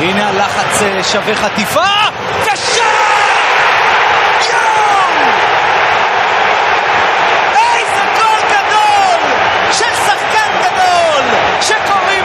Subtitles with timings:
[0.00, 1.80] הנה הלחץ אה, שווה חטיפה,
[2.44, 2.82] ושם!
[7.54, 9.20] איזה גול גדול!
[9.72, 11.22] של שחקן גדול!
[11.60, 12.24] שקוראים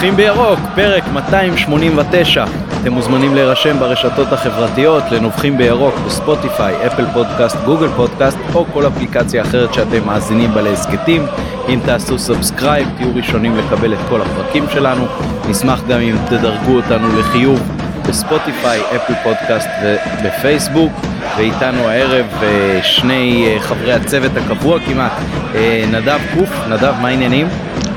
[0.00, 2.44] נובחים בירוק, פרק 289.
[2.80, 9.42] אתם מוזמנים להירשם ברשתות החברתיות לנובחים בירוק בספוטיפיי, אפל פודקאסט, גוגל פודקאסט או כל אפליקציה
[9.42, 11.26] אחרת שאתם מאזינים בה להסכתים.
[11.68, 15.06] אם תעשו subscribe תהיו ראשונים לקבל את כל הפרקים שלנו.
[15.48, 17.60] נשמח גם אם תדרגו אותנו לחיוב
[18.08, 20.92] בספוטיפיי, אפל פודקאסט ובפייסבוק.
[21.36, 25.12] ואיתנו הערב אה, שני אה, חברי הצוות הקבוע כמעט,
[25.54, 27.48] אה, נדב קוף, נדב מה העניינים?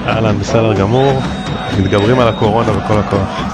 [0.08, 1.22] אהלן, בסדר גמור,
[1.80, 3.54] מתגברים על הקורונה וכל הכוח.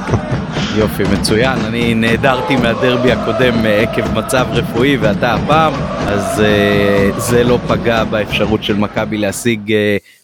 [0.78, 1.60] יופי, מצוין.
[1.60, 5.74] אני נעדרתי מהדרבי הקודם אה, עקב מצב רפואי ואתה הפעם,
[6.08, 9.74] אז uh, זה לא פגע באפשרות של מכבי להשיג uh,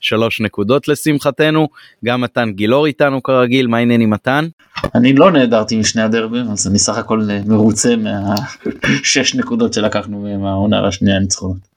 [0.01, 1.67] שלוש נקודות לשמחתנו.
[2.05, 4.47] גם מתן גילאור איתנו כרגיל, מה העניין עם מתן?
[4.95, 11.19] אני לא נעדרתי משני הדרבים אז אני סך הכל מרוצה מהשש נקודות שלקחנו מהעונה השנייה
[11.19, 11.74] ניצחונות.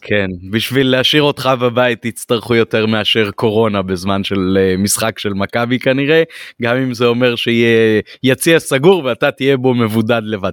[0.00, 5.78] כן, בשביל להשאיר אותך בבית יצטרכו יותר מאשר קורונה בזמן של אה, משחק של מכבי
[5.78, 6.22] כנראה,
[6.62, 10.52] גם אם זה אומר שיהיה יציע סגור ואתה תהיה בו מבודד לבד.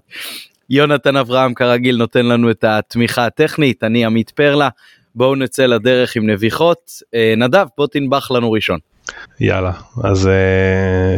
[0.70, 4.70] יונתן אברהם כרגיל נותן לנו את התמיכה הטכנית, אני עמית פרלה,
[5.16, 6.92] בואו נצא לדרך עם נביחות.
[7.16, 8.80] אה, נדב, בוא תנבח לנו ראשון.
[9.40, 9.72] יאללה,
[10.04, 10.30] אז uh,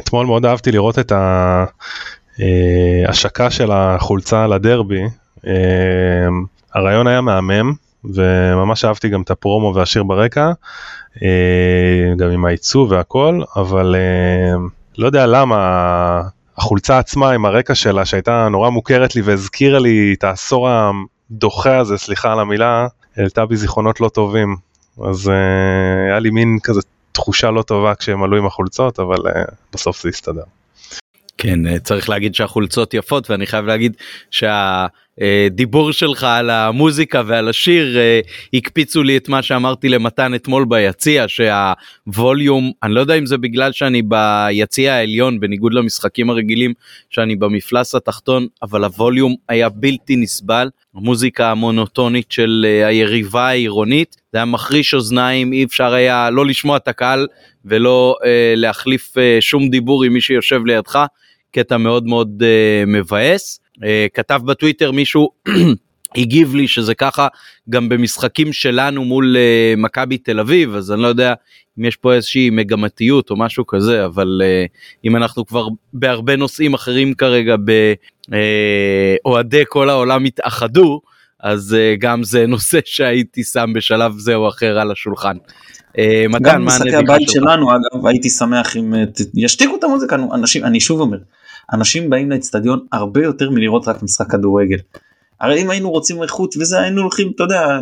[0.04, 1.12] אתמול מאוד אהבתי לראות את
[3.08, 5.02] ההשקה של החולצה לדרבי.
[5.38, 5.48] Uh,
[6.78, 10.52] הרעיון היה מהמם, וממש אהבתי גם את הפרומו והשיר ברקע,
[11.16, 11.20] uh,
[12.18, 14.60] גם עם העיצוב והכל, אבל uh,
[14.98, 16.22] לא יודע למה
[16.58, 21.98] החולצה עצמה עם הרקע שלה, שהייתה נורא מוכרת לי והזכירה לי את העשור הדוחה הזה,
[21.98, 22.88] סליחה על המילה,
[23.18, 24.56] העלתה בי זיכרונות לא טובים.
[25.06, 25.32] אז uh,
[26.08, 29.18] היה לי מין כזה תחושה לא טובה כשהם עלו עם החולצות, אבל
[29.74, 30.44] בסוף זה הסתדר.
[31.38, 33.94] כן, אה, צריך להגיד שהחולצות יפות ואני חייב להגיד
[35.20, 38.20] שהדיבור שלך על המוזיקה ועל השיר אה,
[38.54, 43.72] הקפיצו לי את מה שאמרתי למתן אתמול ביציע שהווליום, אני לא יודע אם זה בגלל
[43.72, 46.74] שאני ביציע העליון בניגוד למשחקים הרגילים
[47.10, 54.46] שאני במפלס התחתון, אבל הווליום היה בלתי נסבל, המוזיקה המונוטונית של היריבה העירונית, זה היה
[54.46, 57.28] מחריש אוזניים, אי אפשר היה לא לשמוע את הקהל
[57.66, 61.06] ולא אה, להחליף אה, שום דיבור עם מי שיושב לידך.
[61.52, 63.60] קטע מאוד מאוד uh, מבאס.
[63.80, 63.84] Uh,
[64.14, 65.30] כתב בטוויטר מישהו
[66.18, 67.28] הגיב לי שזה ככה
[67.70, 71.34] גם במשחקים שלנו מול uh, מכבי תל אביב אז אני לא יודע
[71.80, 74.70] אם יש פה איזושהי מגמתיות או משהו כזה אבל uh,
[75.06, 77.56] אם אנחנו כבר בהרבה נושאים אחרים כרגע
[79.24, 81.02] באוהדי uh, כל העולם התאחדו
[81.40, 85.38] אז uh, גם זה נושא שהייתי שם בשלב זה או אחר על השולחן.
[86.42, 88.94] גם משחקי הבית שלנו אגב הייתי שמח אם
[89.34, 91.18] ישתיקו את המוזיקה אנשים אני שוב אומר
[91.74, 94.78] אנשים באים לאצטדיון הרבה יותר מלראות רק משחק כדורגל.
[95.42, 97.80] הרי אם היינו רוצים איכות וזה היינו הולכים אתה יודע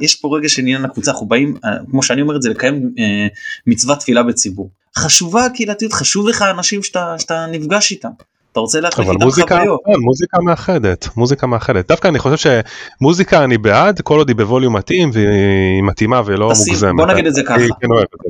[0.00, 1.56] יש פה רגע של עניין הקבוצה אנחנו באים
[1.90, 3.26] כמו שאני אומר את זה לקיים אה,
[3.66, 4.70] מצוות תפילה בציבור.
[4.96, 8.08] חשובה הקהילתיות חשוב לך אנשים שאתה, שאתה נפגש איתם.
[8.52, 9.80] אתה רוצה להחליף איתם חוויות.
[9.86, 11.88] כן, מוזיקה מאחדת, מוזיקה מאחדת.
[11.88, 12.52] דווקא אני חושב
[13.00, 16.96] שמוזיקה אני בעד כל עוד היא בווליום מתאים והיא מתאימה ולא תשים, מוגזמת.
[16.96, 17.56] בוא נגיד את זה ככה.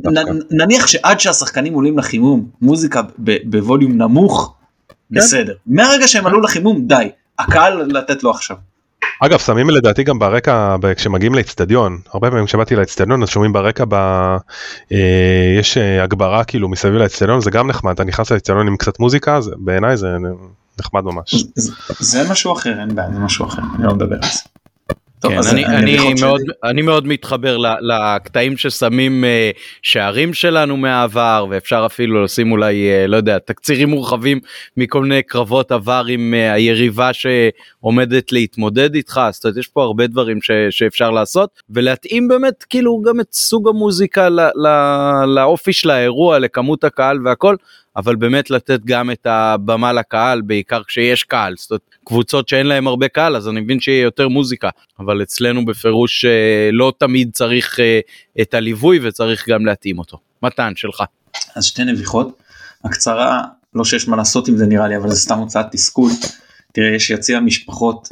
[0.04, 4.54] נ, נניח שעד שהשחקנים עולים לחימום מוזיקה בווליום נמוך
[5.10, 5.54] בסדר.
[5.66, 7.10] מהרגע שהם עלו לחימום די.
[7.38, 8.56] הקהל לתת לו עכשיו.
[9.20, 13.94] אגב שמים לדעתי גם ברקע כשמגיעים לאצטדיון הרבה פעמים כשבאתי לאצטדיון אז שומעים ברקע ב...
[14.92, 18.98] אה, יש אה, הגברה כאילו מסביב לאצטדיון זה גם נחמד אתה נכנס לאצטדיון עם קצת
[19.00, 20.08] מוזיקה זה בעיניי זה
[20.80, 21.44] נחמד ממש.
[21.54, 24.40] זה, זה משהו אחר אין בעיה זה משהו אחר אני לא מדבר על זה.
[25.20, 31.46] טוב, כן, אני, אני, אני, מאוד, אני מאוד מתחבר לקטעים ששמים uh, שערים שלנו מהעבר
[31.50, 34.40] ואפשר אפילו לשים אולי uh, לא יודע תקצירים מורחבים
[34.76, 39.20] מכל מיני קרבות עבר עם uh, היריבה שעומדת להתמודד איתך.
[39.44, 44.28] אז יש פה הרבה דברים ש, שאפשר לעשות ולהתאים באמת כאילו גם את סוג המוזיקה
[44.28, 47.56] לא, לא, לאופי של האירוע לכמות הקהל והכל
[47.96, 52.86] אבל באמת לתת גם את הבמה לקהל בעיקר כשיש קהל זאת אומרת קבוצות שאין להם
[52.86, 54.68] הרבה קהל אז אני מבין שיהיה יותר מוזיקה
[54.98, 58.00] אבל אצלנו בפירוש אה, לא תמיד צריך אה,
[58.42, 60.18] את הליווי וצריך גם להתאים אותו.
[60.42, 61.02] מתן שלך.
[61.54, 62.38] אז שתי נביחות
[62.84, 63.42] הקצרה
[63.74, 66.10] לא שיש מה לעשות עם זה נראה לי אבל זה סתם הוצאת תסכול.
[66.72, 68.08] תראה יש יציע משפחות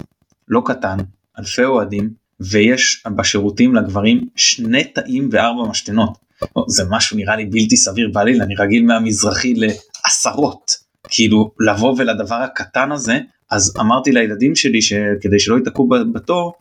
[0.48, 0.96] לא קטן
[1.38, 6.25] אלפי אוהדים ויש בשירותים לגברים שני תאים וארבע משתנות.
[6.68, 10.72] זה משהו נראה לי בלתי סביר בעליל אני רגיל מהמזרחי לעשרות
[11.08, 13.18] כאילו לבוא ולדבר הקטן הזה
[13.50, 16.54] אז אמרתי לילדים שלי שכדי שלא ייתקעו בתור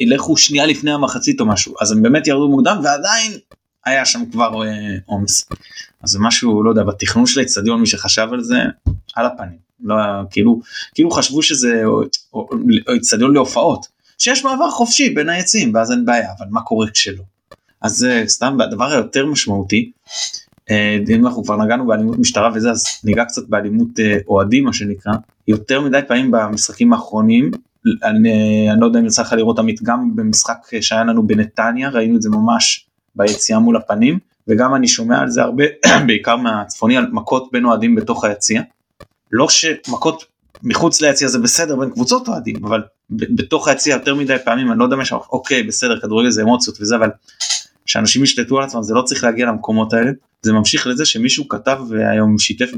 [0.00, 3.32] ילכו שנייה לפני המחצית או משהו אז הם באמת ירדו מוקדם ועדיין
[3.84, 5.46] היה שם כבר אה, עומס.
[5.52, 5.56] אה,
[6.02, 8.58] אז זה משהו לא יודע בתכנון של האצטדיון מי שחשב על זה
[9.14, 9.94] על הפנים לא
[10.30, 10.60] כאילו
[10.94, 11.82] כאילו חשבו שזה
[12.96, 13.86] אצטדיון להופעות
[14.18, 17.22] שיש מעבר חופשי בין העצים ואז אין בעיה אבל מה קורה כשלא.
[17.82, 19.90] אז זה סתם הדבר היותר משמעותי
[20.70, 24.72] אה, אם אנחנו כבר נגענו באלימות משטרה וזה אז ניגע קצת באלימות אה, אוהדים מה
[24.72, 25.12] שנקרא
[25.48, 27.50] יותר מדי פעמים במשחקים האחרונים
[28.04, 32.16] אני, אני לא יודע אם יצא לך לראות עמית גם במשחק שהיה לנו בנתניה ראינו
[32.16, 34.18] את זה ממש ביציאה מול הפנים
[34.48, 35.64] וגם אני שומע על זה הרבה
[36.06, 38.62] בעיקר מהצפוני על מכות בין אוהדים בתוך היציע.
[39.32, 40.24] לא שמכות
[40.62, 44.84] מחוץ ליציע זה בסדר בין קבוצות אוהדים אבל בתוך היציע יותר מדי פעמים אני לא
[44.84, 47.10] יודע מה שאומר אוקיי בסדר כדורגל זה אמוציות וזה אבל
[47.92, 50.10] שאנשים ישלטו על עצמם זה לא צריך להגיע למקומות האלה
[50.42, 52.70] זה ממשיך לזה שמישהו כתב והיום שיתף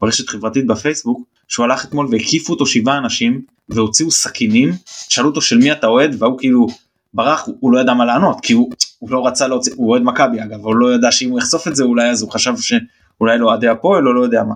[0.00, 4.72] ברשת חברתית בפייסבוק שהוא הלך אתמול והקיפו אותו שבעה אנשים והוציאו סכינים
[5.08, 6.66] שאלו אותו של מי אתה אוהד והוא כאילו
[7.14, 10.42] ברח הוא, לא ידע מה לענות כי הוא, הוא לא רצה להוציא הוא אוהד מכבי
[10.42, 13.46] אגב הוא לא ידע שאם הוא יחשוף את זה אולי אז הוא חשב שאולי לא
[13.46, 14.54] אוהדי הפועל או לא יודע מה.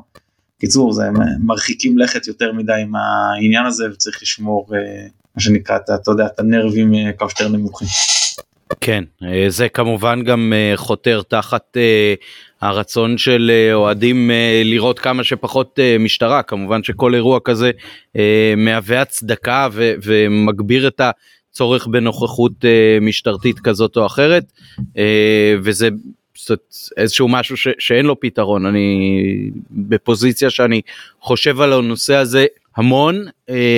[0.61, 1.03] קיצור זה
[1.41, 6.41] מרחיקים לכת יותר מדי עם העניין הזה וצריך לשמור אה, מה שנקרא אתה יודע את
[6.41, 7.89] הנרבים אה, כמה שיותר נמוכים.
[8.81, 12.15] כן, אה, זה כמובן גם אה, חותר תחת אה,
[12.61, 14.31] הרצון של אוהדים
[14.65, 17.71] לראות כמה שפחות משטרה, כמובן שכל אירוע כזה
[18.57, 19.69] מהווה הצדקה
[20.03, 21.01] ומגביר את
[21.51, 22.53] הצורך בנוכחות
[23.01, 24.45] משטרתית כזאת או אחרת,
[25.63, 25.89] וזה
[26.97, 28.67] איזשהו משהו ש, שאין לו פתרון.
[28.67, 29.21] אני
[29.71, 30.81] בפוזיציה שאני
[31.21, 33.25] חושב על הנושא הזה המון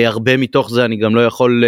[0.05, 1.63] הרבה מתוך זה אני גם לא יכול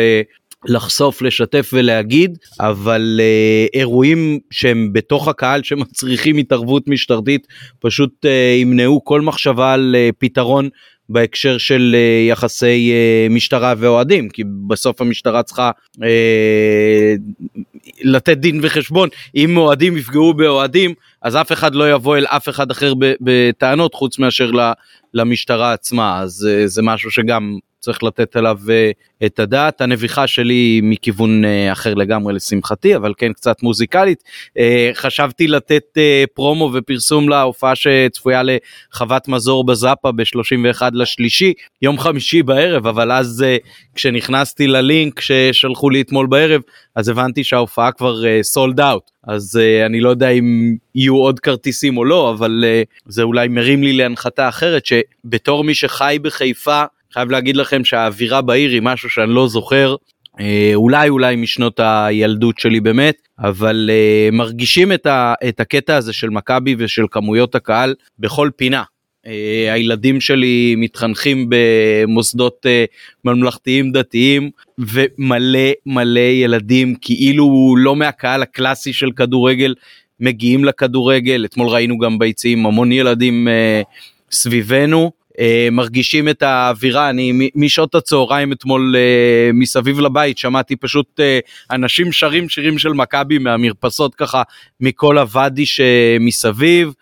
[0.65, 7.47] לחשוף, לשתף ולהגיד, אבל uh, אירועים שהם בתוך הקהל שמצריכים התערבות משטרתית
[7.79, 10.69] פשוט uh, ימנעו כל מחשבה על uh, פתרון
[11.09, 16.01] בהקשר של uh, יחסי uh, משטרה ואוהדים, כי בסוף המשטרה צריכה uh,
[18.01, 22.71] לתת דין וחשבון, אם אוהדים יפגעו באוהדים, אז אף אחד לא יבוא אל אף אחד
[22.71, 24.51] אחר בטענות חוץ מאשר
[25.13, 28.91] למשטרה עצמה, אז uh, זה משהו שגם צריך לתת עליו אה,
[29.25, 29.81] את הדעת.
[29.81, 34.23] הנביכה שלי היא מכיוון אה, אחר לגמרי לשמחתי, אבל כן קצת מוזיקלית.
[34.57, 35.97] אה, חשבתי לתת
[36.33, 43.45] פרומו ופרסום להופעה שצפויה לחוות מזור בזאפה ב-31 לשלישי, יום חמישי בערב, אבל אז
[43.95, 46.61] כשנכנסתי ללינק ששלחו לי אתמול בערב,
[46.95, 49.11] אז הבנתי שההופעה כבר סולד אאוט.
[49.27, 53.47] אז uh, אני לא יודע אם יהיו עוד כרטיסים או לא, אבל uh, זה אולי
[53.47, 59.09] מרים לי להנחתה אחרת, שבתור מי שחי בחיפה חייב להגיד לכם שהאווירה בעיר היא משהו
[59.09, 59.95] שאני לא זוכר.
[60.39, 66.13] אה, אולי אולי משנות הילדות שלי באמת אבל אה, מרגישים את, ה, את הקטע הזה
[66.13, 68.83] של מכבי ושל כמויות הקהל בכל פינה.
[69.27, 72.65] אה, הילדים שלי מתחנכים במוסדות
[73.25, 79.75] ממלכתיים דתיים ומלא מלא ילדים כאילו לא מהקהל הקלאסי של כדורגל
[80.19, 81.45] מגיעים לכדורגל.
[81.45, 83.47] אתמול ראינו גם ביציעים המון ילדים
[84.31, 87.09] סביבנו אה, מרגישים את האווירה.
[87.09, 91.39] אני משעות הצהריים אתמול אה, מסביב לבית שמעתי פשוט אה,
[91.71, 94.43] אנשים שרים שירים של מכבי מהמרפסות ככה
[94.79, 96.93] מכל הוואדי שמסביב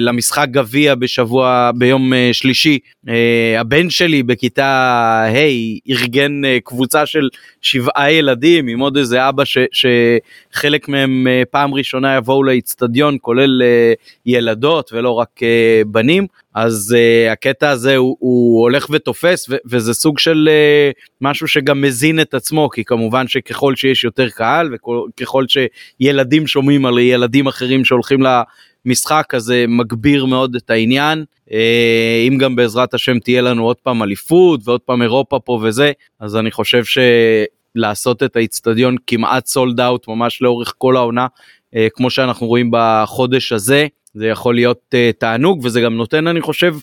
[0.00, 2.78] למשחק גביע בשבוע ביום אה, שלישי.
[3.08, 4.64] אה, הבן שלי בכיתה
[5.28, 7.28] ה' hey, ארגן אה, קבוצה של
[7.62, 13.62] שבעה ילדים עם עוד איזה אבא ש, שחלק מהם אה, פעם ראשונה יבואו לאיצטדיון כולל
[13.62, 13.92] אה,
[14.26, 16.26] ילדות ולא רק אה, בנים.
[16.54, 16.96] אז
[17.32, 20.48] הקטע הזה הוא, הוא הולך ותופס ו- וזה סוג של
[21.20, 26.98] משהו שגם מזין את עצמו כי כמובן שככל שיש יותר קהל וככל שילדים שומעים על
[26.98, 28.22] ילדים אחרים שהולכים
[28.86, 31.52] למשחק אז מגביר מאוד את העניין uh,
[32.28, 36.36] אם גם בעזרת השם תהיה לנו עוד פעם אליפות ועוד פעם אירופה פה וזה אז
[36.36, 41.26] אני חושב שלעשות את האיצטדיון כמעט סולד אאוט ממש לאורך כל העונה
[41.74, 43.86] uh, כמו שאנחנו רואים בחודש הזה.
[44.14, 46.74] זה יכול להיות uh, תענוג וזה גם נותן אני חושב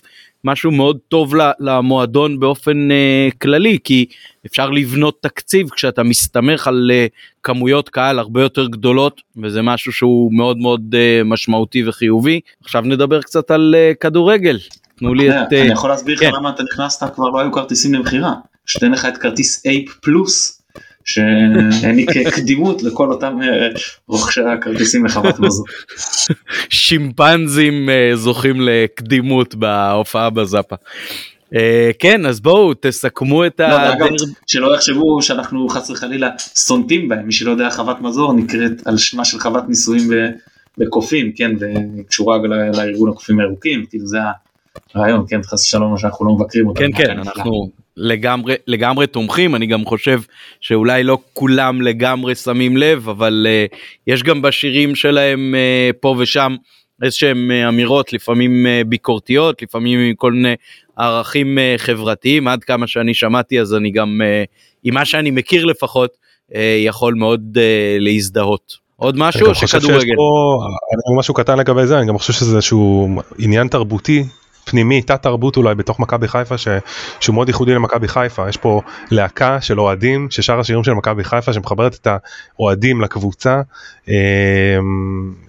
[0.44, 4.06] משהו מאוד טוב למועדון באופן uh, כללי כי
[4.46, 7.10] אפשר לבנות תקציב כשאתה מסתמך על uh,
[7.42, 12.40] כמויות קהל הרבה יותר גדולות וזה משהו שהוא מאוד מאוד uh, משמעותי וחיובי.
[12.64, 14.58] עכשיו נדבר קצת על uh, כדורגל.
[14.98, 15.52] תנו לי את...
[15.52, 16.30] אני יכול להסביר לך כן.
[16.34, 18.32] למה אתה נכנסת כבר לא היו כרטיסים למכירה.
[18.66, 20.55] שתן לך את כרטיס אייפ פלוס
[21.06, 23.68] שהעניק קדימות לכל אותם אה,
[24.08, 25.66] רוכשי הכרטיסים לחוות מזון.
[26.68, 30.76] שימפנזים אה, זוכים לקדימות בהופעה בזאפה.
[31.46, 31.58] Uh,
[31.98, 33.92] כן אז בואו תסכמו את לא, ה...
[33.92, 34.06] אגב,
[34.46, 39.24] שלא יחשבו שאנחנו חס וחלילה סונטים בהם מי שלא יודע חוות מזור נקראת על שמה
[39.24, 40.02] של חוות נישואים
[40.78, 42.38] בקופים כן וקשורה
[42.74, 44.18] לארגון הקופים הירוקים כאילו זה
[44.94, 46.92] הרעיון כן חס ושלום שאנחנו לא מבקרים אותם.
[46.92, 50.20] כן כן אנחנו לגמרי לגמרי תומכים אני גם חושב
[50.60, 53.76] שאולי לא כולם לגמרי שמים לב אבל uh,
[54.06, 56.56] יש גם בשירים שלהם uh, פה ושם
[57.02, 60.54] איזשהם uh, אמירות לפעמים uh, ביקורתיות לפעמים עם כל מיני
[60.96, 64.48] ערכים uh, חברתיים עד כמה שאני שמעתי אז אני גם uh,
[64.84, 66.10] עם מה שאני מכיר לפחות
[66.50, 67.60] uh, יכול מאוד uh,
[67.98, 68.86] להזדהות.
[68.96, 70.14] עוד משהו או שכדורגל?
[70.16, 70.58] פה,
[71.18, 74.24] משהו קטן לגבי זה אני גם חושב שזה איזשהו עניין תרבותי
[74.66, 76.68] פנימי, תת תרבות אולי בתוך מכבי חיפה ש...
[77.20, 81.52] שהוא מאוד ייחודי למכבי חיפה, יש פה להקה של אוהדים ששר השירים של מכבי חיפה
[81.52, 82.08] שמחברת את
[82.56, 83.60] האוהדים לקבוצה.
[84.08, 84.14] אמ,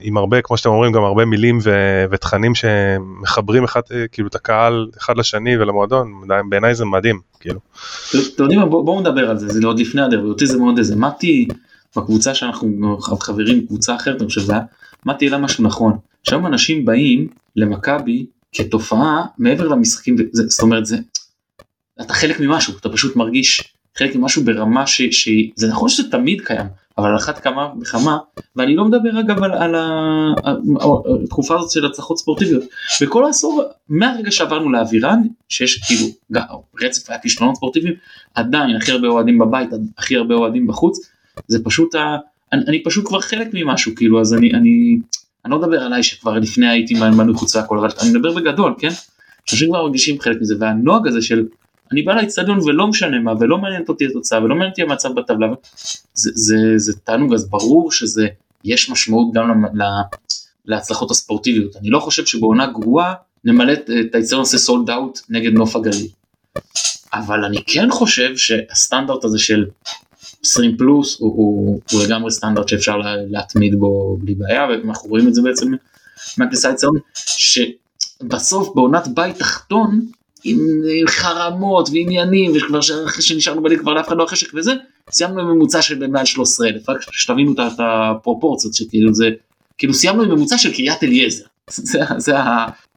[0.02, 1.72] עם הרבה, כמו שאתם אומרים, גם הרבה מילים ו...
[2.12, 3.82] ותכנים שמחברים אחד,
[4.12, 6.14] כאילו את הקהל אחד לשני ולמועדון,
[6.50, 7.60] בעיניי זה מדהים, כאילו.
[8.10, 10.96] אתם יודעים מה, בואו נדבר על זה, זה עוד לפני הדרבי, אותי זה מאוד איזה,
[10.96, 11.48] מתי
[11.96, 14.62] בקבוצה שאנחנו חברים, קבוצה אחרת, אני חושב שזה היה,
[15.06, 20.98] מתי אלא משהו נכון, שם אנשים באים למכבי כתופעה מעבר למשחקים זה, זאת אומרת זה
[22.02, 26.68] אתה חלק ממשהו אתה פשוט מרגיש חלק ממשהו ברמה ש, שזה נכון שזה תמיד קיים
[26.98, 28.18] אבל על אחת כמה וכמה
[28.56, 29.76] ואני לא מדבר אגב על, על
[31.24, 32.64] התקופה הזאת של הצלחות ספורטיביות.
[33.02, 36.06] בכל העשור מהרגע שעברנו לאווירן שיש כאילו
[36.82, 37.94] רצף היה כישלונות ספורטיביים
[38.36, 41.10] עדיין הכי הרבה אוהדים בבית הכי הרבה אוהדים בחוץ
[41.48, 42.18] זה פשוט ה...
[42.54, 45.00] אני, אני פשוט כבר חלק ממשהו כאילו אז אני אני
[45.46, 48.90] אני לא מדבר עליי שכבר לפני הייתי מנוי חוץ והכל אבל אני מדבר בגדול כן.
[49.52, 51.46] אנשים כבר מרגישים חלק מזה והנוהג הזה של
[51.92, 55.48] אני בא לאצטדיון ולא משנה מה ולא מעניינת אותי התוצאה ולא מעניין אותי המצב בטבלה
[56.14, 58.28] זה, זה, זה תענוג אז ברור שזה
[58.64, 59.90] יש משמעות גם לה,
[60.66, 63.14] להצלחות הספורטיביות אני לא חושב שבעונה גרועה
[63.44, 66.08] נמלא את האצטדיון עושה סולד אאוט נגד נוף הגליל.
[67.14, 69.66] אבל אני כן חושב שהסטנדרט הזה של
[70.44, 75.28] 20 פלוס הוא, הוא, הוא לגמרי סטנדרט שאפשר לה, להתמיד בו בלי בעיה ואנחנו רואים
[75.28, 75.72] את זה בעצם
[76.38, 80.02] מהכניסה לציון שבסוף בעונת בית תחתון
[80.44, 80.60] עם
[81.08, 84.74] חרמות ועניינים וכבר אחרי שנשארנו בליג כבר לאף אחד לא החשק וזה
[85.12, 89.30] סיימנו עם ממוצע של מעל 13 אלף רק שתבינו את הפרופורציות שכאילו זה
[89.78, 92.34] כאילו סיימנו עם ממוצע של קריית אליעזר זה, זה,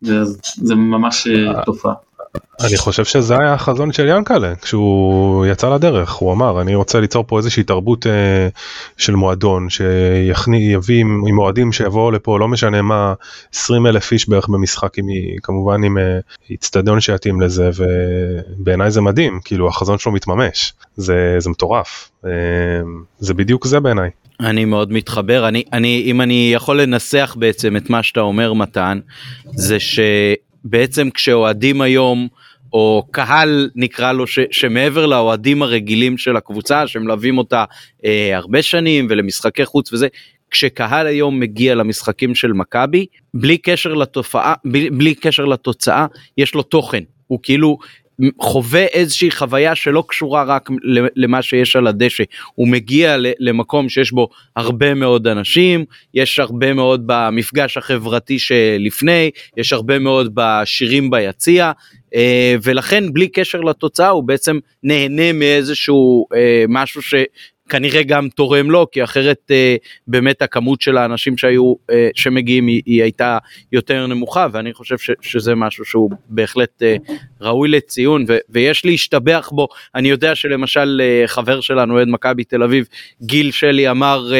[0.01, 0.15] זה,
[0.57, 1.95] זה ממש אה, תופעה.
[2.37, 6.13] אני חושב שזה היה החזון של ינקלה כשהוא יצא לדרך.
[6.13, 8.49] הוא אמר אני רוצה ליצור פה איזושהי תרבות אה,
[8.97, 13.15] של מועדון שיביא עם, עם אוהדים שיבואו לפה לא משנה מה
[13.55, 15.07] 20 אלף איש בערך במשחק עם
[15.43, 15.97] כמובן עם
[16.51, 20.73] איצטדיון אה, שיתאים לזה ובעיניי זה מדהים כאילו החזון שלו מתממש.
[20.97, 22.11] זה זה מטורף.
[22.25, 22.31] אה,
[23.19, 24.11] זה בדיוק זה בעיניי.
[24.41, 25.49] אני מאוד מתחבר.
[25.49, 29.01] אני אני אם אני יכול לנסח בעצם את מה שאתה אומר מתן
[29.55, 30.01] זה ש...
[30.65, 32.29] בעצם כשאוהדים היום
[32.73, 37.65] או קהל נקרא לו ש, שמעבר לאוהדים הרגילים של הקבוצה שמלווים אותה
[38.05, 40.09] אה, הרבה שנים ולמשחקי חוץ וזה
[40.51, 46.07] כשקהל היום מגיע למשחקים של מכבי בלי קשר לתופעה בלי, בלי קשר לתוצאה
[46.39, 47.03] יש לו תוכן.
[47.27, 47.79] הוא כאילו
[48.41, 50.69] חווה איזושהי חוויה שלא קשורה רק
[51.17, 52.25] למה שיש על הדשא
[52.55, 55.85] הוא מגיע למקום שיש בו הרבה מאוד אנשים
[56.15, 61.73] יש הרבה מאוד במפגש החברתי שלפני יש הרבה מאוד בשירים ביציע
[62.15, 67.01] אה, ולכן בלי קשר לתוצאה הוא בעצם נהנה מאיזשהו אה, משהו.
[67.71, 72.83] כנראה גם תורם לו כי אחרת אה, באמת הכמות של האנשים שהיו אה, שמגיעים היא,
[72.87, 73.39] היא הייתה
[73.73, 76.97] יותר נמוכה ואני חושב ש, שזה משהו שהוא בהחלט אה,
[77.41, 79.69] ראוי לציון ו, ויש להשתבח בו.
[79.95, 82.87] אני יודע שלמשל חבר שלנו אוהד מכבי תל אביב
[83.23, 84.33] גיל שלי אמר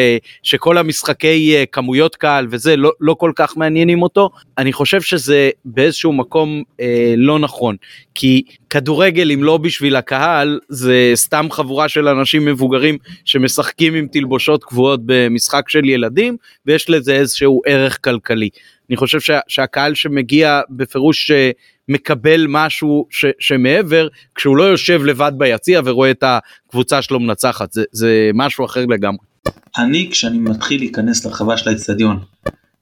[0.43, 4.31] שכל המשחקי כמויות קהל וזה לא, לא כל כך מעניינים אותו.
[4.59, 7.77] אני חושב שזה באיזשהו מקום אה, לא נכון
[8.15, 14.65] כי כדורגל אם לא בשביל הקהל זה סתם חבורה של אנשים מבוגרים שמשחקים עם תלבושות
[14.65, 16.37] קבועות במשחק של ילדים
[16.67, 18.49] ויש לזה איזשהו ערך כלכלי.
[18.91, 21.51] אני חושב שה, שהקהל שמגיע בפירוש אה,
[21.89, 27.85] מקבל משהו ש, שמעבר כשהוא לא יושב לבד ביציע ורואה את הקבוצה שלו מנצחת זה,
[27.93, 29.25] זה משהו אחר לגמרי.
[29.79, 32.19] אני כשאני מתחיל להיכנס לרחבה של האצטדיון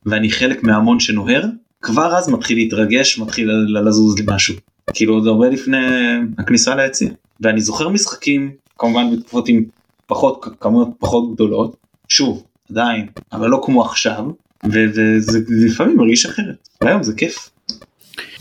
[0.06, 1.44] ואני חלק מהמון שנוהר
[1.82, 3.50] כבר אז מתחיל להתרגש מתחיל
[3.86, 4.54] לזוז לי משהו
[4.94, 5.76] כאילו עוד הרבה לפני
[6.38, 9.64] הכניסה ליציע ואני זוכר משחקים כמובן בתקופות עם
[10.08, 11.76] פחות כמויות פחות גדולות
[12.08, 14.24] שוב עדיין אבל לא כמו עכשיו
[14.64, 17.50] וזה לפעמים מרגיש אחרת והיום זה כיף.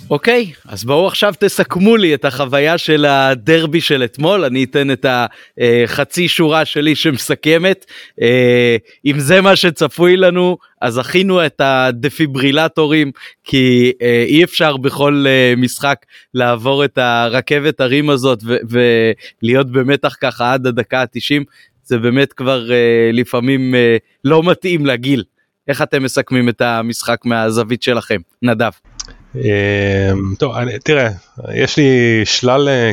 [0.09, 5.05] אוקיי אז בואו עכשיו תסכמו לי את החוויה של הדרבי של אתמול אני אתן את
[5.57, 7.85] החצי שורה שלי שמסכמת
[8.21, 13.11] אה, אם זה מה שצפוי לנו אז הכינו את הדפיברילטורים
[13.43, 20.53] כי אה, אי אפשר בכל אה, משחק לעבור את הרכבת הרים הזאת ולהיות במתח ככה
[20.53, 21.43] עד הדקה ה-90
[21.83, 22.69] זה באמת כבר
[23.13, 23.75] לפעמים
[24.23, 25.23] לא מתאים לגיל.
[25.67, 28.21] איך אתם מסכמים את המשחק מהזווית שלכם?
[28.41, 28.71] נדב.
[29.41, 31.09] אמ, טוב, אני, תראה,
[31.53, 32.91] יש לי שלל אה,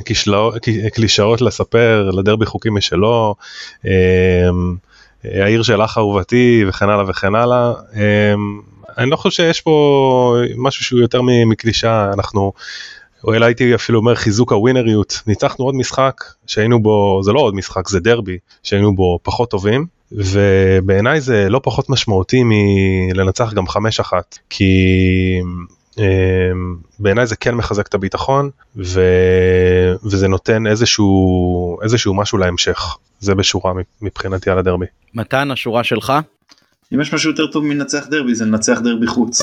[0.94, 3.34] קלישאות לספר, לדרבי חוקים משלו,
[3.84, 3.90] אמ,
[5.24, 7.72] העיר של אח אהובתי וכן הלאה וכן הלאה.
[7.94, 8.60] אמ,
[8.98, 12.52] אני לא חושב שיש פה משהו שהוא יותר מקלישה, אנחנו,
[13.24, 17.54] או אלא הייתי אפילו אומר חיזוק הווינריות, ניצחנו עוד משחק שהיינו בו, זה לא עוד
[17.54, 24.12] משחק, זה דרבי, שהיינו בו פחות טובים, ובעיניי זה לא פחות משמעותי מלנצח גם 5-1,
[24.50, 24.74] כי
[26.98, 29.00] בעיניי זה כן מחזק את הביטחון ו...
[30.04, 33.72] וזה נותן איזשהו איזשהו משהו להמשך זה בשורה
[34.02, 34.86] מבחינתי על הדרבי.
[35.14, 36.12] מתן השורה שלך?
[36.94, 39.42] אם יש משהו יותר טוב מנצח דרבי זה לנצח דרבי חוץ.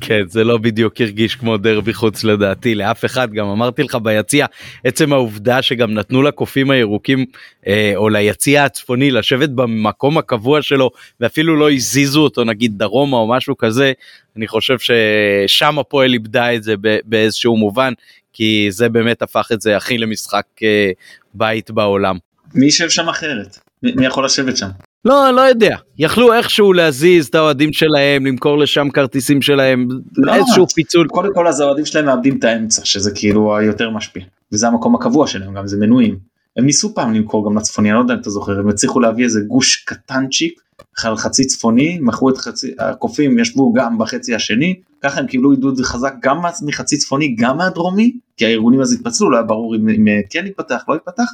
[0.00, 4.46] כן זה לא בדיוק הרגיש כמו דרבי חוץ לדעתי לאף אחד גם אמרתי לך ביציע
[4.84, 7.24] עצם העובדה שגם נתנו לקופים הירוקים
[7.66, 10.90] אה, או ליציע הצפוני לשבת במקום הקבוע שלו
[11.20, 13.92] ואפילו לא הזיזו אותו נגיד דרומה או משהו כזה
[14.36, 17.92] אני חושב ששם הפועל איבדה את זה באיזשהו מובן
[18.32, 20.90] כי זה באמת הפך את זה הכי למשחק אה,
[21.34, 22.16] בית בעולם.
[22.54, 23.58] מי יושב שם אחרת?
[23.82, 24.68] מי יכול לשבת שם?
[25.04, 30.66] לא, לא יודע, יכלו איכשהו להזיז את האוהדים שלהם, למכור לשם כרטיסים שלהם, לא, איזשהו
[30.66, 31.08] פיצול.
[31.08, 35.26] קודם כל אז האוהדים שלהם מאבדים את האמצע, שזה כאילו היותר משפיע, וזה המקום הקבוע
[35.26, 36.18] שלהם, גם זה מנויים.
[36.56, 39.24] הם ניסו פעם למכור גם לצפוני, אני לא יודע אם אתה זוכר, הם הצליחו להביא
[39.24, 40.60] איזה גוש קטנצ'יק,
[41.04, 45.80] על חצי צפוני, מכרו את חצי, הקופים ישבו גם בחצי השני, ככה הם קיבלו עידוד
[45.80, 50.06] חזק גם מחצי צפוני, גם מהדרומי, כי הארגונים אז התפצלו, לא היה ברור אם, אם
[50.30, 51.30] כן ייפתח, לא ייפתח,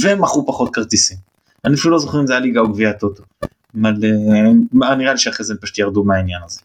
[0.00, 1.35] והם מכרו פחות כרטיסים.
[1.66, 3.22] אני אפילו לא זוכר אם זה היה ליגה או גביע הטוטו.
[3.84, 6.60] אה, נראה לי שאחרי זה הם פשוט ירדו מהעניין הזה.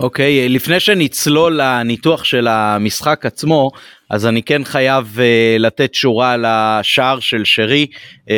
[0.00, 3.70] אוקיי okay, לפני שנצלול לניתוח של המשחק עצמו
[4.10, 5.20] אז אני כן חייב uh,
[5.58, 7.86] לתת שורה לשער של שרי
[8.26, 8.30] uh,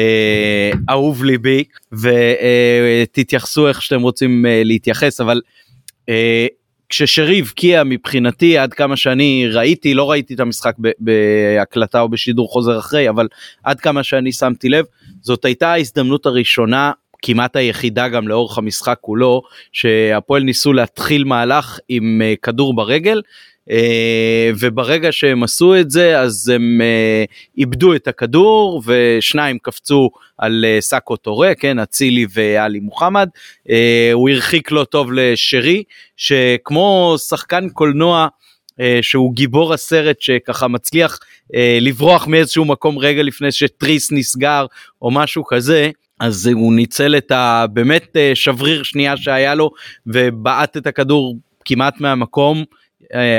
[0.91, 5.41] אהוב ליבי ותתייחסו uh, איך שאתם רוצים uh, להתייחס אבל
[6.11, 6.13] uh,
[6.89, 12.79] כששרי הבקיע מבחינתי עד כמה שאני ראיתי לא ראיתי את המשחק בהקלטה או בשידור חוזר
[12.79, 13.29] אחרי אבל
[13.65, 14.85] עד כמה שאני שמתי לב
[15.21, 22.23] זאת הייתה ההזדמנות הראשונה כמעט היחידה גם לאורך המשחק כולו שהפועל ניסו להתחיל מהלך עם
[22.23, 23.23] uh, כדור ברגל
[24.59, 30.81] וברגע שהם עשו את זה אז הם uh, איבדו את הכדור ושניים קפצו על uh,
[30.81, 33.29] סאקו טורה כן אצילי ואלי מוחמד
[34.13, 35.83] הוא הרחיק לא טוב לשרי
[36.17, 38.29] שכמו שחקן קולנוע.
[39.03, 41.19] שהוא גיבור הסרט שככה מצליח
[41.81, 44.67] לברוח מאיזשהו מקום רגע לפני שטריס נסגר
[45.03, 49.71] או משהו כזה אז הוא ניצל את הבאמת אה, שבריר שנייה שהיה לו
[50.07, 52.65] ובעט את הכדור כמעט מהמקום אה,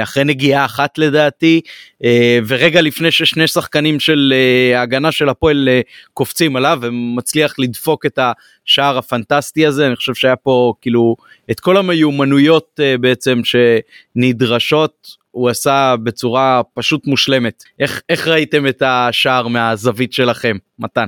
[0.03, 1.61] אחרי נגיעה אחת לדעתי
[2.03, 4.33] אה, ורגע לפני ששני שחקנים של
[4.75, 5.69] ההגנה של הפועל
[6.13, 11.15] קופצים עליו ומצליח לדפוק את השער הפנטסטי הזה אני חושב שהיה פה כאילו
[11.51, 19.47] את כל המיומנויות בעצם שנדרשות הוא עשה בצורה פשוט מושלמת איך איך ראיתם את השער
[19.47, 21.07] מהזווית שלכם מתן.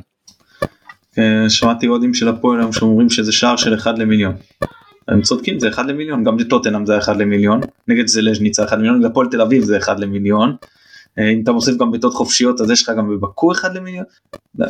[1.17, 4.35] אה, שמעתי אוהדים של הפועל היום שאומרים שזה שער של 1 למיליון.
[5.11, 9.27] הם צודקים זה 1 למיליון גם לטוטנאם זה 1 למיליון נגד זלז'ניצה 1 למיליון לפועל
[9.27, 10.55] תל אביב זה 1 למיליון.
[11.19, 14.05] אה, אם אתה מוסיף גם בעיטות חופשיות אז יש לך גם בבקו 1 למיליון.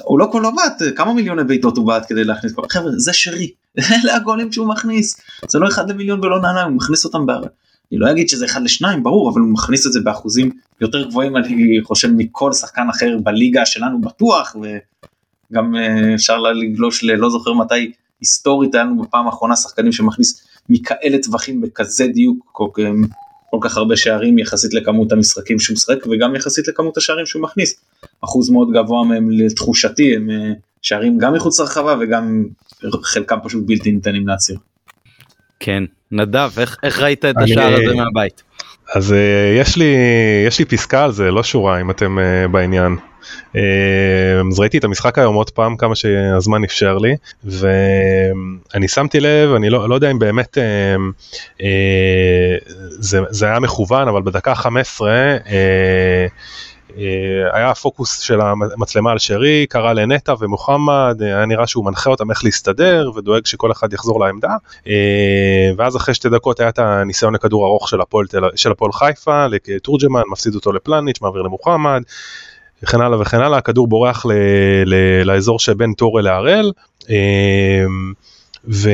[0.03, 3.51] הוא לא כל הבעט כמה מיליוני בעיטות הוא בעט כדי להכניס חבר'ה זה שרי
[4.03, 7.43] אלה הגולים שהוא מכניס זה לא 1 למיליון ולא נענה הוא מכניס אותם בהר.
[7.91, 11.37] אני לא אגיד שזה 1 ל-2 ברור אבל הוא מכניס את זה באחוזים יותר גבוהים
[11.37, 14.55] אני חושב מכל שחקן אחר בליגה שלנו בטוח.
[15.53, 21.17] גם אה, אפשר לגלוש ללא זוכר מתי היסטורית היה לנו בפעם האחרונה שחקנים שמכניס מכאלה
[21.23, 22.67] טווחים בכזה דיוק כל,
[23.49, 27.81] כל כך הרבה שערים יחסית לכמות המשחקים שהוא משחק וגם יחסית לכמות השערים שהוא מכניס.
[28.23, 30.51] אחוז מאוד גבוה מהם לתחושתי הם אה,
[30.81, 32.45] שערים גם מחוץ לרחבה וגם
[33.03, 34.57] חלקם פשוט בלתי ניתנים להצהיר.
[35.59, 38.43] כן נדב איך, איך ראית את השער הזה מהבית?
[38.95, 39.15] אז uh,
[39.61, 39.95] יש לי
[40.47, 42.95] יש לי פסקה על זה לא שורה אם אתם uh, בעניין.
[43.53, 43.57] Uh,
[44.51, 49.69] אז ראיתי את המשחק היום עוד פעם כמה שהזמן אפשר לי ואני שמתי לב אני
[49.69, 50.61] לא, לא יודע אם באמת uh,
[51.57, 51.63] uh,
[52.89, 55.09] זה, זה היה מכוון אבל בדקה 15
[55.45, 55.49] uh,
[56.97, 62.09] אה, היה הפוקוס של המצלמה על שרי, קרא לנטע ומוחמד, אה, היה נראה שהוא מנחה
[62.09, 64.55] אותם איך להסתדר ודואג שכל אחד יחזור לעמדה.
[64.87, 67.89] אה, ואז אחרי שתי דקות היה את הניסיון לכדור ארוך
[68.55, 72.01] של הפועל חיפה, לתורג'מן, מפסיד אותו לפלניץ', מעביר למוחמד.
[72.83, 74.31] וכן הלאה וכן הלאה, הכדור בורח ל,
[74.85, 76.71] ל, לאזור שבין טורה להראל.
[78.67, 78.89] ו...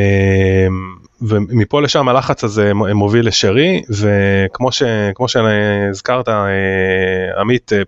[1.22, 4.84] ומפה לשם הלחץ הזה מוביל לשרי וכמו ש...
[5.28, 6.36] שהזכרת אה,
[7.40, 7.82] עמית אה,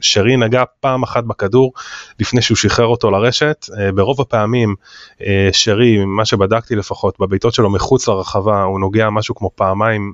[0.00, 1.72] שרי נגע פעם אחת בכדור
[2.20, 4.74] לפני שהוא שחרר אותו לרשת ברוב הפעמים
[5.52, 10.12] שרי מה שבדקתי לפחות בביתות שלו מחוץ לרחבה הוא נוגע משהו כמו פעמיים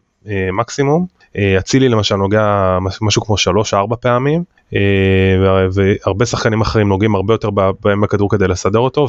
[0.53, 1.07] מקסימום
[1.59, 3.35] אצילי למשל נוגע משהו כמו
[3.92, 4.45] 3-4 פעמים
[5.73, 9.07] והרבה שחקנים אחרים נוגעים הרבה יותר בהם בכדור כדי לסדר אותו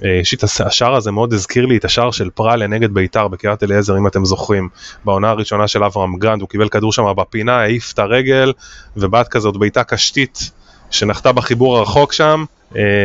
[0.00, 4.06] ואישית השער הזה מאוד הזכיר לי את השער של פראלה נגד בית"ר בקריית אליעזר אם
[4.06, 4.68] אתם זוכרים.
[5.04, 8.52] בעונה הראשונה של אברהם גרנט הוא קיבל כדור שם בפינה העיף את הרגל
[8.96, 10.50] ובעט כזאת בעיטה קשתית
[10.90, 12.44] שנחתה בחיבור הרחוק שם.
[12.48, 12.59] אה,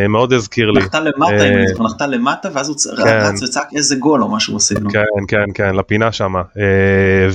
[0.10, 0.80] מאוד הזכיר לי.
[0.80, 3.04] נחתה למטה, אם אני זוכר, נחתה למטה ואז הוא כן.
[3.04, 4.90] רץ וצעק איזה גול או משהו עושים לו.
[4.90, 6.42] כן, כן, כן, לפינה שמה.
[6.58, 7.28] אה,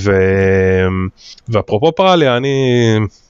[1.49, 2.49] ואפרופו פרליה, אני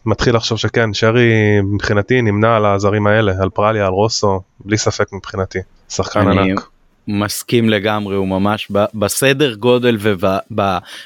[0.06, 5.14] מתחיל לחשוב שכן, שרי מבחינתי נמנה על הזרים האלה, על פרליה, על רוסו, בלי ספק
[5.14, 5.60] מבחינתי.
[5.90, 6.71] שחקן ענק.
[7.08, 9.98] מסכים לגמרי הוא ממש בסדר גודל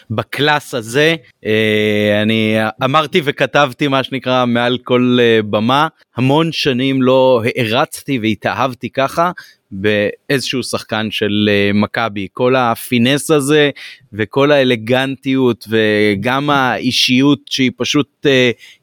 [0.05, 1.15] ובקלאס הזה.
[1.45, 5.87] אה, אני אמרתי וכתבתי מה שנקרא מעל כל אה, במה.
[6.15, 9.31] המון שנים לא הערצתי והתאהבתי ככה
[9.71, 12.27] באיזשהו שחקן של אה, מכבי.
[12.33, 13.69] כל ה finesse הזה
[14.13, 18.25] וכל האלגנטיות וגם האישיות שהיא פשוט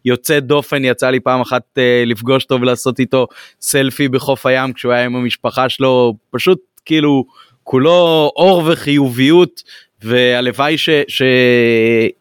[0.05, 0.85] יוצאת דופן.
[0.85, 3.27] יצא לי פעם אחת לפגוש אותו ולעשות איתו
[3.61, 6.15] סלפי בחוף הים כשהוא היה עם המשפחה שלו.
[6.31, 7.25] פשוט כאילו
[7.65, 9.63] כולו אור וחיוביות
[10.03, 10.77] והלוואי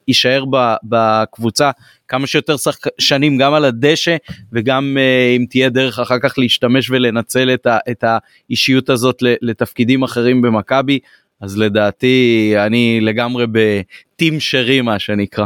[0.07, 0.43] שיישאר
[0.83, 1.71] בקבוצה
[2.07, 2.55] כמה שיותר.
[2.97, 4.15] שנים גם על הדשא
[4.53, 10.03] וגם uh, אם תהיה דרך אחר כך להשתמש ולנצל את, ה, את האישיות הזאת לתפקידים
[10.03, 10.99] אחרים במכבי
[11.41, 15.45] אז לדעתי אני לגמרי בטים שרי מה שנקרא.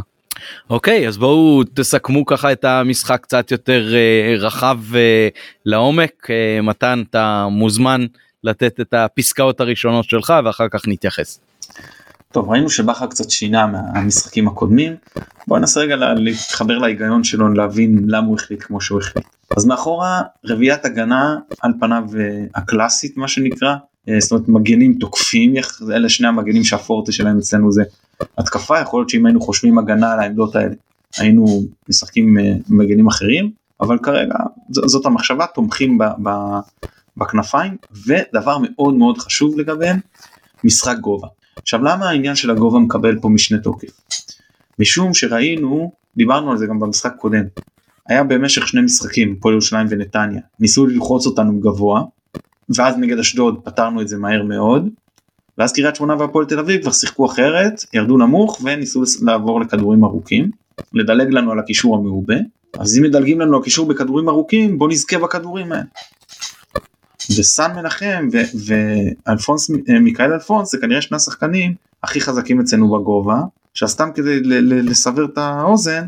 [0.70, 4.98] אוקיי אז בואו תסכמו ככה את המשחק קצת יותר uh, רחב uh,
[5.66, 8.06] לעומק uh, מתן אתה מוזמן
[8.46, 11.40] לתת את הפסקאות הראשונות שלך ואחר כך נתייחס.
[12.32, 14.96] טוב ראינו שבכר קצת שינה מהמשחקים הקודמים
[15.48, 19.26] בוא ננסה רגע להתחבר להיגיון שלו להבין למה הוא החליט כמו שהוא החליט.
[19.58, 23.76] אז מאחורה רביעיית הגנה על פניו אה, הקלאסית מה שנקרא
[24.10, 25.54] אה, זאת אומרת מגנים תוקפים
[25.96, 27.84] אלה שני המגנים שהפורטה שלהם אצלנו זה
[28.38, 30.76] התקפה יכול להיות שאם היינו חושבים הגנה על העמדות האלה
[31.18, 34.36] היינו משחקים אה, מגנים אחרים אבל כרגע
[34.70, 36.30] זאת המחשבה תומכים ב, ב,
[37.18, 40.00] בכנפיים ודבר מאוד מאוד חשוב לגביהם
[40.64, 41.28] משחק גובה.
[41.58, 44.02] עכשיו למה העניין של הגובה מקבל פה משנה תוקף?
[44.80, 47.44] משום שראינו דיברנו על זה גם במשחק קודם
[48.10, 52.04] היה במשך שני משחקים פועל ירושלים ונתניה ניסו ללחוץ אותנו גבוה
[52.76, 54.90] ואז נגד אשדוד פתרנו את זה מהר מאוד
[55.58, 60.50] ואז קריית שמונה והפועל תל אביב כבר שיחקו אחרת ירדו נמוך וניסו לעבור לכדורים ארוכים
[60.94, 62.36] לדלג לנו על הקישור המעובה
[62.80, 65.84] אז אם מדלגים לנו הקישור בכדורים ארוכים בוא נזכה בכדורים האלה
[67.38, 68.28] וסן מנחם
[69.26, 73.42] ואלפונס אה, מיכאל אלפונס זה כנראה שני השחקנים הכי חזקים אצלנו בגובה
[73.74, 74.40] שסתם כדי
[74.84, 76.06] לסבר את האוזן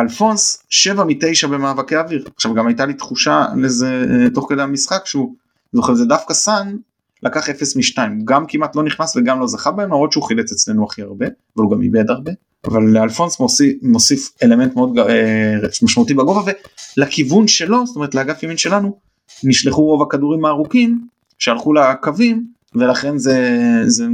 [0.00, 2.24] אלפונס 7 מ-9 במאבקי אוויר.
[2.36, 5.34] עכשיו גם הייתה לי תחושה לזה אה, תוך כדי המשחק שהוא
[5.72, 6.76] זוכר זה דווקא סאן
[7.22, 10.84] לקח 0 מ-2 גם כמעט לא נכנס וגם לא זכה בהם למרות שהוא חילץ אצלנו
[10.84, 12.32] הכי הרבה אבל הוא גם איבד הרבה.
[12.64, 16.52] אבל לאלפונס מוסיף, מוסיף אלמנט מאוד אה, משמעותי בגובה
[16.96, 18.98] ולכיוון שלו זאת אומרת לאגף ימין שלנו
[19.44, 21.06] נשלחו רוב הכדורים הארוכים
[21.38, 24.06] שהלכו לקווים ולכן זה, זה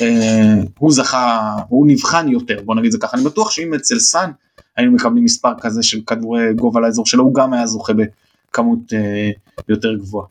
[0.00, 3.16] אה, הוא זכה הוא נבחן יותר בוא נגיד זה ככה.
[3.16, 4.30] אני בטוח שאם אצל סאן
[4.76, 9.30] היינו מקבלים מספר כזה של כדורי גובה לאזור שלו הוא גם היה זוכה בכמות אה,
[9.68, 10.26] יותר גבוהה.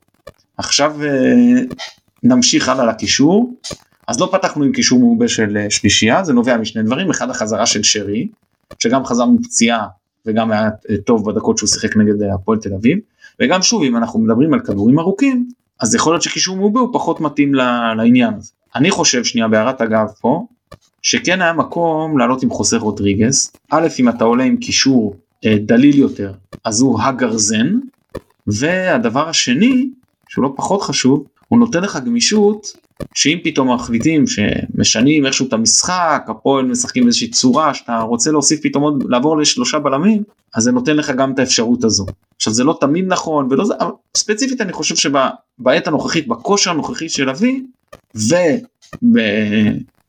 [0.58, 1.62] עכשיו אה,
[2.24, 3.54] נמשיך הלאה לקישור.
[4.08, 7.10] אז לא פתחנו עם קישור מעובה של אה, שלישייה זה נובע משני דברים.
[7.10, 8.28] אחד החזרה של שרי
[8.80, 9.88] שגם חזר מפציעה
[10.26, 12.98] וגם היה אה, טוב בדקות שהוא שיחק נגד אה, הפועל תל אביב
[13.40, 15.48] וגם שוב אם אנחנו מדברים על כדורים ארוכים
[15.80, 17.54] אז יכול להיות שקישור מעובה הוא פחות מתאים
[17.98, 18.52] לעניין הזה.
[18.76, 20.46] אני חושב שנייה בהערת אגב פה
[21.02, 25.16] שכן היה מקום לעלות עם חוסר רודריגס א' אם אתה עולה עם קישור
[25.46, 27.78] אה, דליל יותר אז הוא הגרזן
[28.48, 29.90] והדבר השני
[30.30, 32.68] שהוא לא פחות חשוב הוא נותן לך גמישות
[33.16, 38.84] שאם פתאום מחליטים שמשנים איכשהו את המשחק הפועל משחקים באיזושהי צורה שאתה רוצה להוסיף פתאום
[38.84, 40.24] עוד לעבור לשלושה בלמים
[40.56, 42.06] אז זה נותן לך גם את האפשרות הזו.
[42.36, 47.10] עכשיו זה לא תמיד נכון ולא זה אבל ספציפית אני חושב שבעת הנוכחית בכושר הנוכחי
[47.10, 47.64] של אבי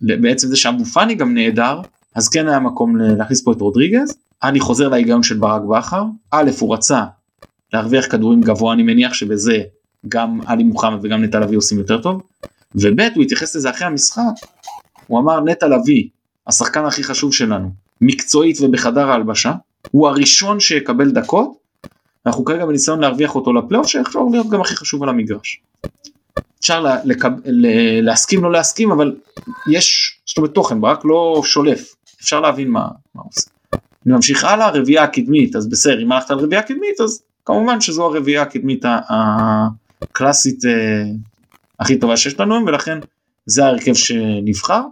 [0.03, 1.81] ובעצם זה שאבו פאני גם נהדר
[2.15, 4.17] אז כן היה מקום להכניס פה את רודריגז.
[4.43, 6.05] אני חוזר להיגיון של ברק בכר.
[6.31, 7.05] א' הוא רצה
[7.73, 9.63] להרוויח כדורים גבוה אני מניח שבזה
[10.09, 12.23] גם עלי מוחמד וגם נטע לביא עושים יותר טוב
[12.75, 14.33] וב' הוא התייחס לזה אחרי המשחק
[15.07, 16.09] הוא אמר נטע לביא
[16.47, 19.53] השחקן הכי חשוב שלנו מקצועית ובחדר ההלבשה
[19.91, 21.63] הוא הראשון שיקבל דקות
[22.27, 25.61] אנחנו כרגע בניסיון להרוויח אותו לפלייאוף שיחזור להיות גם הכי חשוב על המגרש.
[26.61, 29.17] אפשר לה, לקב, לה, להסכים לא להסכים אבל
[29.71, 33.51] יש זאת אומרת תוכן רק לא שולף אפשר להבין מה, מה עושה.
[34.07, 38.05] אני ממשיך הלאה רביעייה הקדמית אז בסדר אם הלכת על רביעייה קדמית אז כמובן שזו
[38.07, 38.85] הרביעייה הקדמית
[40.03, 41.05] הקלאסית אה,
[41.83, 42.99] הכי טובה שיש לנו ולכן
[43.47, 44.83] זה ההרכב שנבחר.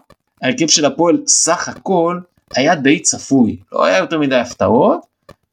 [0.42, 2.20] ההרכב של הפועל סך הכל
[2.54, 5.00] היה די צפוי לא היה יותר מדי הפתעות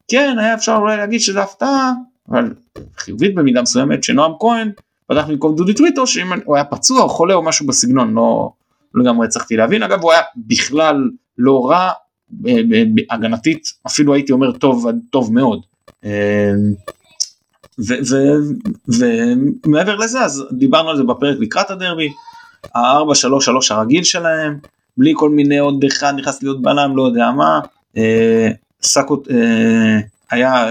[0.07, 1.91] כן היה אפשר אולי להגיד שזה הפתעה
[2.29, 2.53] אבל
[2.97, 4.71] חיובית במידה מסוימת שנועם כהן
[5.07, 8.51] פתח במקום דודי טוויטו שאם הוא היה פצוע או חולה או משהו בסגנון לא
[8.95, 11.91] לגמרי לא הצלחתי להבין אגב הוא היה בכלל לא רע
[13.09, 15.65] הגנתית אפילו הייתי אומר טוב טוב מאוד.
[18.87, 22.09] ומעבר לזה אז דיברנו על זה בפרק לקראת הדרבי
[22.75, 24.57] ה-4-3-3 הרגיל שלהם
[24.97, 27.59] בלי כל מיני עוד אחד נכנס להיות בלם לא יודע מה.
[27.97, 28.49] אה,
[28.81, 29.99] סאקות אה,
[30.31, 30.67] היה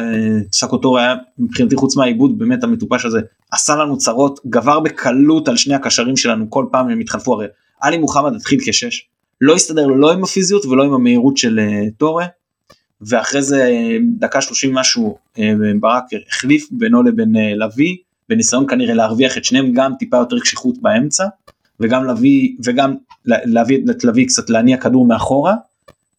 [0.52, 5.74] סאקוטור היה מבחינתי חוץ מהעיבוד באמת המטופש הזה עשה לנו צרות גבר בקלות על שני
[5.74, 7.46] הקשרים שלנו כל פעם הם התחלפו הרי
[7.80, 9.08] עלי מוחמד התחיל כשש
[9.40, 12.26] לא הסתדר לא עם הפיזיות ולא עם המהירות של uh, טורה
[13.00, 13.70] ואחרי זה
[14.18, 15.40] דקה 30 משהו uh,
[15.80, 17.96] ברק החליף בינו לבין uh, לביא
[18.28, 21.24] בניסיון כנראה להרוויח את שניהם גם טיפה יותר קשיחות באמצע
[21.80, 25.54] וגם לביא וגם להביא את לביא קצת להניע כדור מאחורה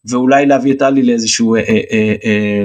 [0.04, 2.64] ואולי להביא את עלי לאיזשהו אה, אה, אה,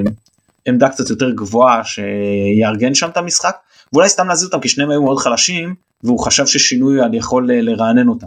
[0.68, 3.56] עמדה קצת יותר גבוהה שיארגן שם את המשחק
[3.92, 5.74] ואולי סתם להזיז אותם כי שניהם היו מאוד חלשים
[6.04, 8.26] והוא חשב ששינוי יכול לרענן אותם.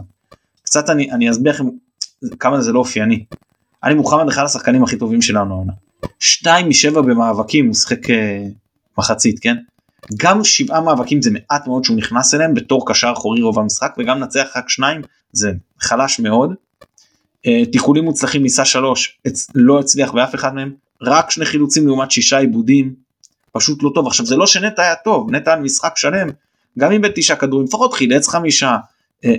[0.62, 1.64] קצת אני, אני אסביר לכם
[2.40, 3.24] כמה זה לא אופייני.
[3.84, 5.72] אני מוחמד אחד השחקנים הכי טובים שלנו העונה.
[6.18, 8.00] שתיים משבע במאבקים הוא שיחק
[8.98, 9.56] מחצית כן.
[10.16, 14.18] גם שבעה מאבקים זה מעט מאוד שהוא נכנס אליהם בתור קשר אחורי רוב המשחק וגם
[14.18, 15.00] נצח רק שניים
[15.32, 16.54] זה חלש מאוד.
[17.72, 19.18] תיקולים מוצלחים ניסה שלוש
[19.54, 22.94] לא הצליח באף אחד מהם רק שני חילוצים לעומת שישה עיבודים
[23.52, 26.28] פשוט לא טוב עכשיו זה לא שנטע היה טוב נטע על משחק שלם
[26.78, 28.76] גם אם בתשעה כדורים לפחות חילץ חמישה
[29.24, 29.34] אה,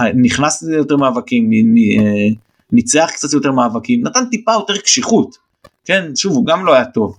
[0.00, 2.28] אה, נכנס ליותר מאבקים אה,
[2.72, 5.36] ניצח קצת יותר מאבקים נתן טיפה יותר קשיחות
[5.84, 7.18] כן שוב הוא גם לא היה טוב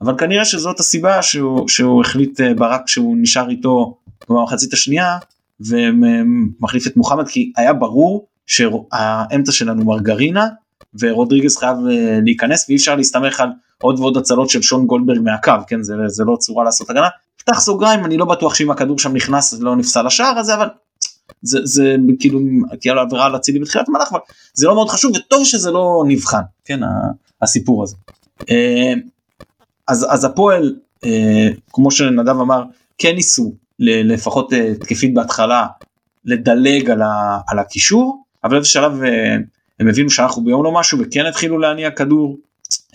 [0.00, 5.18] אבל כנראה שזאת הסיבה שהוא, שהוא החליט ברק שהוא נשאר איתו במחצית השנייה
[5.60, 10.48] ומחליף את מוחמד כי היה ברור שהאמצע שלנו מרגרינה
[11.00, 13.48] ורודריגז חייב אה, להיכנס ואי אפשר להסתמך על
[13.82, 17.08] עוד ועוד הצלות של שון גולדברג מהקו כן זה, זה לא צורה לעשות הגנה.
[17.36, 20.68] פתח סוגריים אני לא בטוח שאם הכדור שם נכנס לא נפסל השער הזה אבל
[21.44, 22.40] זה, זה כאילו
[22.80, 24.20] כאילו עבירה על אצילי בתחילת המהלך אבל
[24.54, 26.80] זה לא מאוד חשוב וטוב שזה לא נבחן כן
[27.42, 27.96] הסיפור הזה.
[28.50, 28.92] אה,
[29.88, 32.62] אז אז הפועל אה, כמו שנדב אמר
[32.98, 35.66] כן ניסו לפחות תקפית בהתחלה
[36.24, 38.92] לדלג על, ה, על הקישור אבל איזה שלב
[39.80, 42.36] הם הבינו שאנחנו ביום לא משהו וכן התחילו להניע כדור.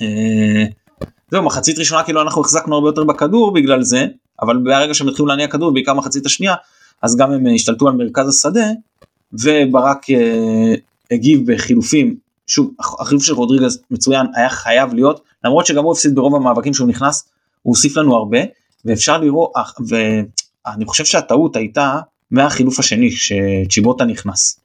[0.01, 0.65] אה,
[1.31, 4.07] זהו מחצית ראשונה כאילו אנחנו החזקנו הרבה יותר בכדור בגלל זה
[4.41, 6.55] אבל ברגע שהם התחילו להניע כדור בעיקר מחצית השנייה
[7.01, 8.67] אז גם הם השתלטו על מרכז השדה
[9.33, 10.73] וברק אה,
[11.11, 12.15] הגיב בחילופים
[12.47, 16.87] שוב החילוף של רודריגז מצוין היה חייב להיות למרות שגם הוא הפסיד ברוב המאבקים שהוא
[16.87, 17.29] נכנס
[17.61, 18.39] הוא הוסיף לנו הרבה
[18.85, 19.51] ואפשר לראות
[19.87, 21.99] ואני חושב שהטעות הייתה
[22.31, 24.59] מהחילוף השני שצ'יבוטה נכנס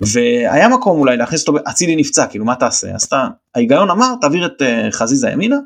[0.00, 2.94] והיה מקום אולי להכניס אותו, אצילי נפצע, כאילו מה תעשה?
[2.94, 5.56] אז אתה, ההיגיון אמר תעביר את uh, חזיזה ימינה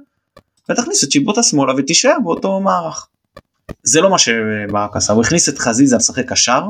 [0.68, 3.08] ותכניס את שיבוטה שמאלה ותישאר באותו מערך.
[3.88, 6.62] זה לא מה שברק עשה, הוא הכניס את חזיזה לשחק קשר,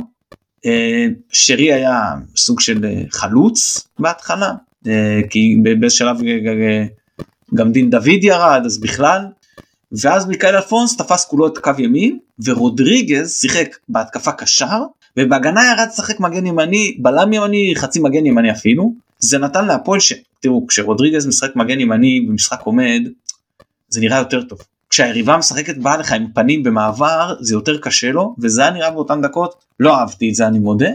[0.67, 0.69] uh,
[1.33, 4.53] שרי היה סוג של uh, חלוץ בהתחלה,
[4.85, 4.89] uh,
[5.31, 6.17] כי באיזה שלב
[7.55, 9.23] גם דין דוד ירד אז בכלל,
[10.03, 14.81] ואז מיקאל אלפונס תפס כולו את קו ימין ורודריגז שיחק בהתקפה קשר
[15.17, 18.93] ובהגנה ירד לשחק מגן ימני בלם ימני חצי מגן ימני אפילו.
[19.19, 23.03] זה נתן להפועל שתראו כשרודריגז משחק מגן ימני במשחק עומד
[23.89, 24.59] זה נראה יותר טוב
[24.99, 29.23] כשהיריבה משחקת באה לך עם פנים במעבר זה יותר קשה לו וזה היה נראה באותן
[29.23, 30.91] דקות לא אהבתי את זה אני מודה.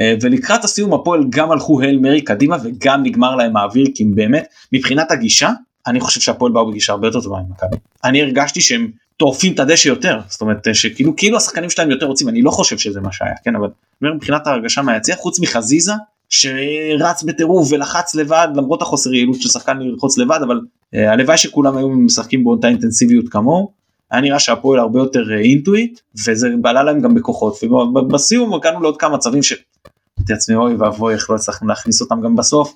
[0.00, 4.46] אה, ולקראת הסיום הפועל גם הלכו הל מרי קדימה וגם נגמר להם האוויר כי באמת
[4.72, 5.50] מבחינת הגישה
[5.86, 7.76] אני חושב שהפועל באו בגישה הרבה יותר טובה ממכבי.
[8.04, 12.28] אני הרגשתי שהם טורפים את הדשא יותר זאת אומרת שכאילו כאילו השחקנים שלהם יותר רוצים
[12.28, 13.68] אני לא חושב שזה מה שהיה כן אבל
[14.14, 15.92] מבחינת ההרגשה מהיציע חוץ מחזיזה
[16.34, 20.60] שרץ בטירוף ולחץ לבד למרות החוסר יעילות של שחקן ללחוץ לבד אבל
[20.94, 23.72] אה, הלוואי שכולם היו משחקים באותה אינטנסיביות כמוהו.
[24.10, 28.96] היה נראה שהפועל הרבה יותר אה, אינטואיט וזה בעלה להם גם בכוחות ובסיום הגענו לעוד
[28.96, 32.74] כמה מצבים שאמרתי לעצמי אוי ואבוי איך לא הצלחנו להכניס אותם גם בסוף.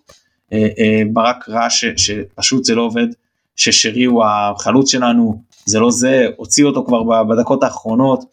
[0.52, 3.06] אה, ברק ראה שפשוט זה לא עובד
[3.56, 8.24] ששרי הוא החלוץ שלנו זה לא זה, הוציא אותו כבר בדקות האחרונות,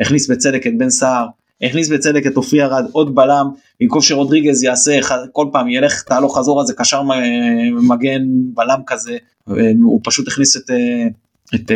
[0.00, 1.26] הכניס בצדק את בן סער,
[1.62, 3.46] הכניס בצדק את אופי ארד, עוד בלם,
[3.80, 4.98] במקום שרודריגז יעשה
[5.32, 7.02] כל פעם ילך תהלוך חזור הזה קשר
[7.88, 8.22] מגן
[8.54, 9.16] בלם כזה,
[9.82, 10.70] הוא פשוט הכניס את,
[11.54, 11.70] את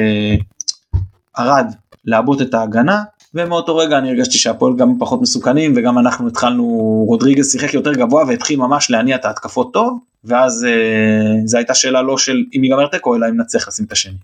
[1.38, 1.66] ארד
[2.04, 3.02] לעבות את ההגנה,
[3.34, 6.64] ומאותו רגע אני הרגשתי שהפועל גם פחות מסוכנים וגם אנחנו התחלנו
[7.08, 12.02] רודריגז שיחק יותר גבוה והתחיל ממש להניע את ההתקפות טוב ואז אה, זו הייתה שאלה
[12.02, 14.14] לא של אם ייגמר תיקו אלא אם נצליח לשים את השני.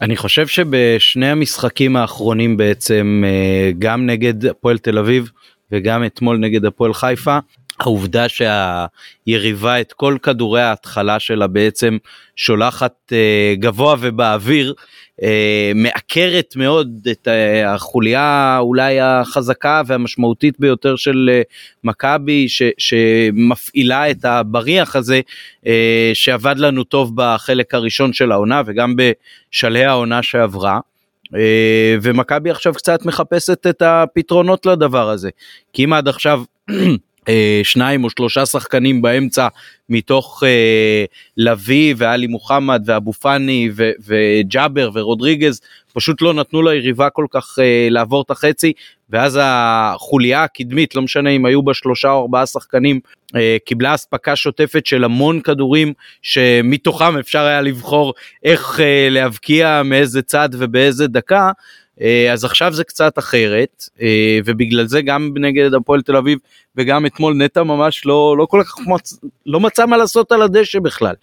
[0.00, 5.30] אני חושב שבשני המשחקים האחרונים בעצם אה, גם נגד הפועל תל אביב
[5.72, 7.38] וגם אתמול נגד הפועל חיפה
[7.80, 11.96] העובדה שהיריבה את כל כדורי ההתחלה שלה בעצם
[12.36, 14.74] שולחת אה, גבוה ובאוויר
[15.22, 21.42] אה, מעקרת מאוד את אה, החוליה אולי החזקה והמשמעותית ביותר של אה,
[21.84, 22.46] מכבי
[22.78, 25.20] שמפעילה את הבריח הזה
[25.66, 30.80] אה, שעבד לנו טוב בחלק הראשון של העונה וגם בשלהי העונה שעברה.
[31.34, 35.30] אה, ומכבי עכשיו קצת מחפשת את הפתרונות לדבר הזה
[35.72, 36.42] כי אם עד עכשיו
[37.62, 39.48] שניים או שלושה שחקנים באמצע
[39.88, 41.04] מתוך אה,
[41.36, 43.70] לביא ואלי מוחמד ואבו פאני
[44.06, 45.60] וג'אבר ורודריגז
[45.96, 48.72] פשוט לא נתנו ליריבה כל כך אה, לעבור את החצי
[49.10, 53.00] ואז החוליה הקדמית לא משנה אם היו בה שלושה או ארבעה שחקנים
[53.36, 60.22] אה, קיבלה אספקה שוטפת של המון כדורים שמתוכם אפשר היה לבחור איך אה, להבקיע מאיזה
[60.22, 61.50] צד ובאיזה דקה.
[62.00, 66.38] אה, אז עכשיו זה קצת אחרת אה, ובגלל זה גם נגד הפועל תל אביב
[66.76, 69.20] וגם אתמול נטע ממש לא לא כל כך מצ...
[69.46, 71.14] לא מצא מה לעשות על הדשא בכלל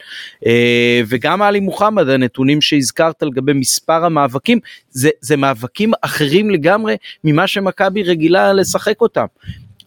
[0.46, 4.60] אה, וגם עלי מוחמד הנתונים שהזכרת לגבי מספר המאבקים
[4.90, 9.26] זה זה מאבקים אחרים לגמרי ממה שמכבי רגילה לשחק אותם.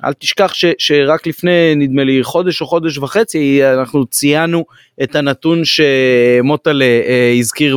[0.05, 4.65] אל תשכח ש, שרק לפני נדמה לי חודש או חודש וחצי אנחנו ציינו
[5.03, 7.77] את הנתון שמוטלה אה, הזכיר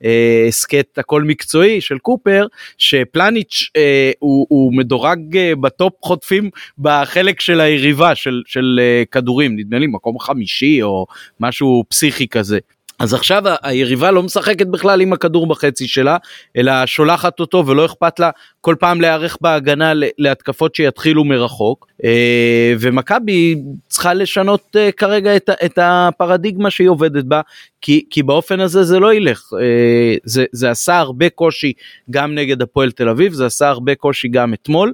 [0.00, 2.46] בהסכת הכל מקצועי של קופר
[2.78, 9.56] שפלניץ' אה, הוא, הוא מדורג אה, בטופ חוטפים בחלק של היריבה של, של אה, כדורים
[9.56, 11.06] נדמה לי מקום חמישי או
[11.40, 12.58] משהו פסיכי כזה.
[13.00, 16.16] אז עכשיו היריבה לא משחקת בכלל עם הכדור בחצי שלה
[16.56, 21.86] אלא שולחת אותו ולא אכפת לה כל פעם להיערך בהגנה להתקפות שיתחילו מרחוק.
[22.04, 23.56] אה, ומכבי
[23.88, 27.40] צריכה לשנות אה, כרגע את הפרדיגמה שהיא עובדת בה
[27.80, 29.50] כי, כי באופן הזה זה לא ילך.
[29.60, 31.72] אה, זה, זה עשה הרבה קושי
[32.10, 34.92] גם נגד הפועל תל אביב זה עשה הרבה קושי גם אתמול.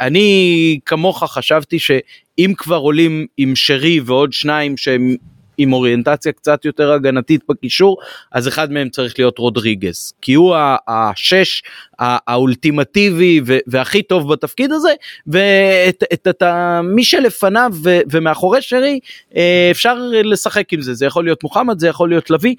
[0.00, 5.16] אני כמוך חשבתי שאם כבר עולים עם שרי ועוד שניים שהם
[5.58, 7.98] עם אוריינטציה קצת יותר הגנתית בקישור
[8.32, 10.56] אז אחד מהם צריך להיות רודריגז כי הוא
[10.88, 11.62] השש
[11.98, 14.90] האולטימטיבי והכי טוב בתפקיד הזה
[15.26, 16.42] ואת את, את,
[16.84, 17.72] מי שלפניו
[18.10, 18.98] ומאחורי שרי
[19.36, 22.54] אה, אפשר לשחק עם זה זה יכול להיות מוחמד זה יכול להיות לביא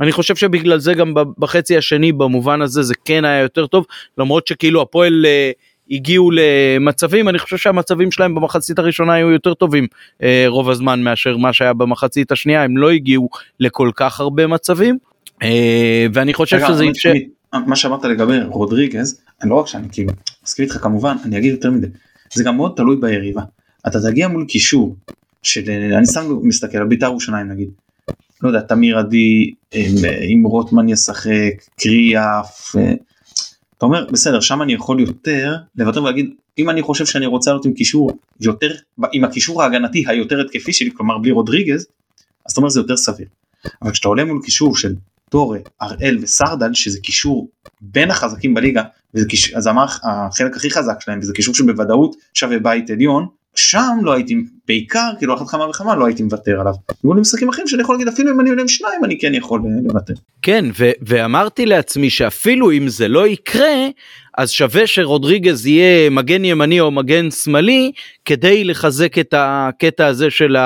[0.00, 3.86] אני חושב שבגלל זה גם בחצי השני במובן הזה זה כן היה יותר טוב
[4.18, 5.50] למרות שכאילו הפועל אה,
[5.90, 9.86] הגיעו למצבים אני חושב שהמצבים שלהם במחצית הראשונה היו יותר טובים
[10.22, 13.28] אה, רוב הזמן מאשר מה שהיה במחצית השנייה הם לא הגיעו
[13.60, 14.98] לכל כך הרבה מצבים
[15.42, 17.12] אה, ואני חושב שזה אפשר.
[17.52, 20.12] מה שאמרת לגבי רודריגז לא רק שאני כאילו
[20.44, 21.86] מסכים איתך כמובן אני אגיד יותר מזה
[22.34, 23.42] זה גם מאוד תלוי ביריבה
[23.88, 24.96] אתה תגיע מול קישור
[25.42, 27.68] של אני שם מסתכל על בית"ר ירושלים נגיד
[28.42, 29.54] לא יודע תמיר עדי
[30.34, 32.94] אם רוטמן ישחק קריאף אה,
[33.80, 37.64] אתה אומר בסדר שם אני יכול יותר לוותר ולהגיד אם אני חושב שאני רוצה לעלות
[37.64, 38.70] עם קישור יותר
[39.12, 41.86] עם הקישור ההגנתי היותר התקפי שלי כלומר בלי רודריגז
[42.46, 43.26] אז אתה אומר זה יותר סביר.
[43.82, 44.94] אבל כשאתה עולה מול קישור של
[45.28, 47.48] טורה, הראל וסרדל שזה קישור
[47.80, 48.82] בין החזקים בליגה
[49.14, 53.96] וזה קישור, אז אמר החלק הכי חזק שלהם וזה קישור שבוודאות שווה בית עליון שם
[54.02, 54.36] לא הייתי
[54.68, 56.72] בעיקר כאילו אחת כמה וכמה לא הייתי מוותר עליו.
[57.04, 59.34] היו לי משחקים אחרים שאני יכול להגיד אפילו אם אני עולה עם שניים אני כן
[59.34, 60.14] יכול אה, לוותר.
[60.42, 63.88] כן ו- ואמרתי לעצמי שאפילו אם זה לא יקרה
[64.38, 67.92] אז שווה שרודריגז יהיה מגן ימני או מגן שמאלי
[68.24, 70.56] כדי לחזק את הקטע הזה של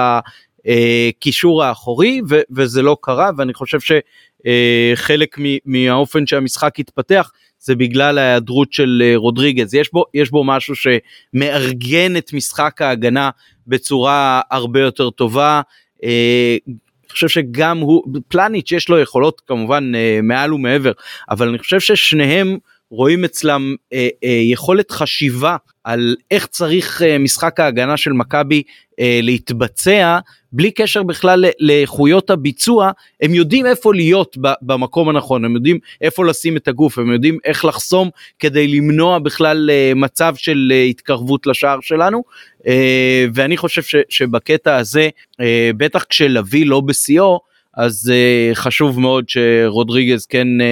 [0.67, 7.31] הקישור האחורי ו- וזה לא קרה ואני חושב שחלק אה, מהאופן שהמשחק התפתח
[7.65, 13.31] זה בגלל ההיעדרות של אה, רודריגז יש בו יש בו משהו שמארגן את משחק ההגנה
[13.67, 15.61] בצורה הרבה יותר טובה.
[16.05, 20.93] אה, אני חושב שגם הוא פלניץ' יש לו יכולות כמובן אה, מעל ומעבר
[21.31, 22.59] אבל אני חושב ששניהם
[22.91, 28.63] רואים אצלם אה, אה, יכולת חשיבה על איך צריך אה, משחק ההגנה של מכבי
[29.01, 30.19] אה, להתבצע
[30.53, 36.57] בלי קשר בכלל לאיכויות הביצוע הם יודעים איפה להיות במקום הנכון הם יודעים איפה לשים
[36.57, 41.79] את הגוף הם יודעים איך לחסום כדי למנוע בכלל אה, מצב של אה, התקרבות לשער
[41.81, 42.25] שלנו
[42.67, 45.09] אה, ואני חושב ש, שבקטע הזה
[45.41, 47.41] אה, בטח כשלוי לא בשיאו
[47.77, 50.65] אז uh, חשוב מאוד שרודריגז כן uh,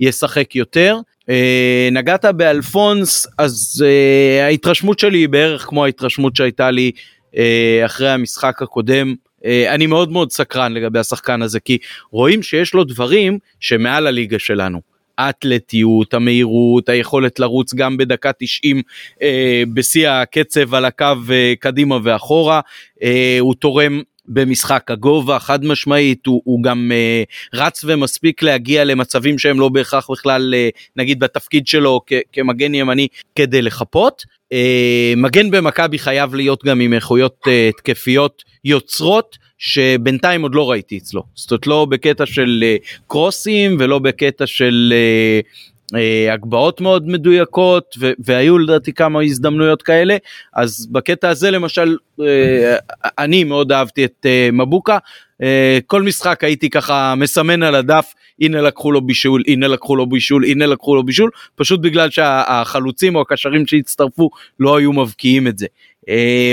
[0.00, 0.96] ישחק יותר.
[1.30, 6.90] Uh, נגעת באלפונס אז uh, ההתרשמות שלי היא בערך כמו ההתרשמות שהייתה לי
[7.32, 7.36] uh,
[7.84, 9.14] אחרי המשחק הקודם.
[9.68, 11.78] אני מאוד מאוד סקרן לגבי השחקן הזה כי
[12.10, 14.80] רואים שיש לו דברים שמעל הליגה שלנו.
[15.18, 18.82] האתלטיות, המהירות, היכולת לרוץ גם בדקה 90
[19.22, 22.60] אה, בשיא הקצב על הקו אה, קדימה ואחורה,
[23.02, 29.38] אה, הוא תורם במשחק הגובה חד משמעית הוא, הוא גם uh, רץ ומספיק להגיע למצבים
[29.38, 34.22] שהם לא בהכרח בכלל uh, נגיד בתפקיד שלו כ- כמגן ימני כדי לחפות.
[34.54, 34.56] Uh,
[35.16, 41.22] מגן במכבי חייב להיות גם עם איכויות uh, תקפיות יוצרות שבינתיים עוד לא ראיתי אצלו
[41.34, 44.94] זאת אומרת לא בקטע של uh, קרוסים ולא בקטע של
[45.44, 45.68] uh,
[46.32, 50.16] הגבהות מאוד מדויקות ו- והיו לדעתי כמה הזדמנויות כאלה
[50.54, 52.76] אז בקטע הזה למשל אה,
[53.18, 54.98] אני מאוד אהבתי את אה, מבוקה
[55.86, 60.44] כל משחק הייתי ככה מסמן על הדף הנה לקחו לו בישול הנה לקחו לו בישול
[60.44, 64.30] הנה לקחו לו בישול פשוט בגלל שהחלוצים או הקשרים שהצטרפו
[64.60, 65.66] לא היו מבקיעים את זה.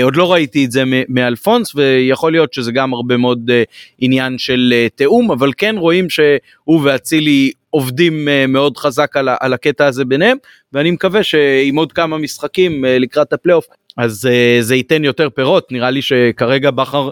[0.02, 3.50] עוד לא ראיתי את זה מאלפונס ויכול להיות שזה גם הרבה מאוד
[3.98, 9.86] עניין של תיאום אבל כן רואים שהוא ואצילי עובדים אה, מאוד חזק על, על הקטע
[9.86, 10.36] הזה ביניהם
[10.72, 13.66] ואני מקווה שעם עוד כמה משחקים אה, לקראת הפלייאוף
[13.96, 15.72] אז uh, זה ייתן יותר פירות.
[15.72, 17.10] נראה לי שכרגע בכר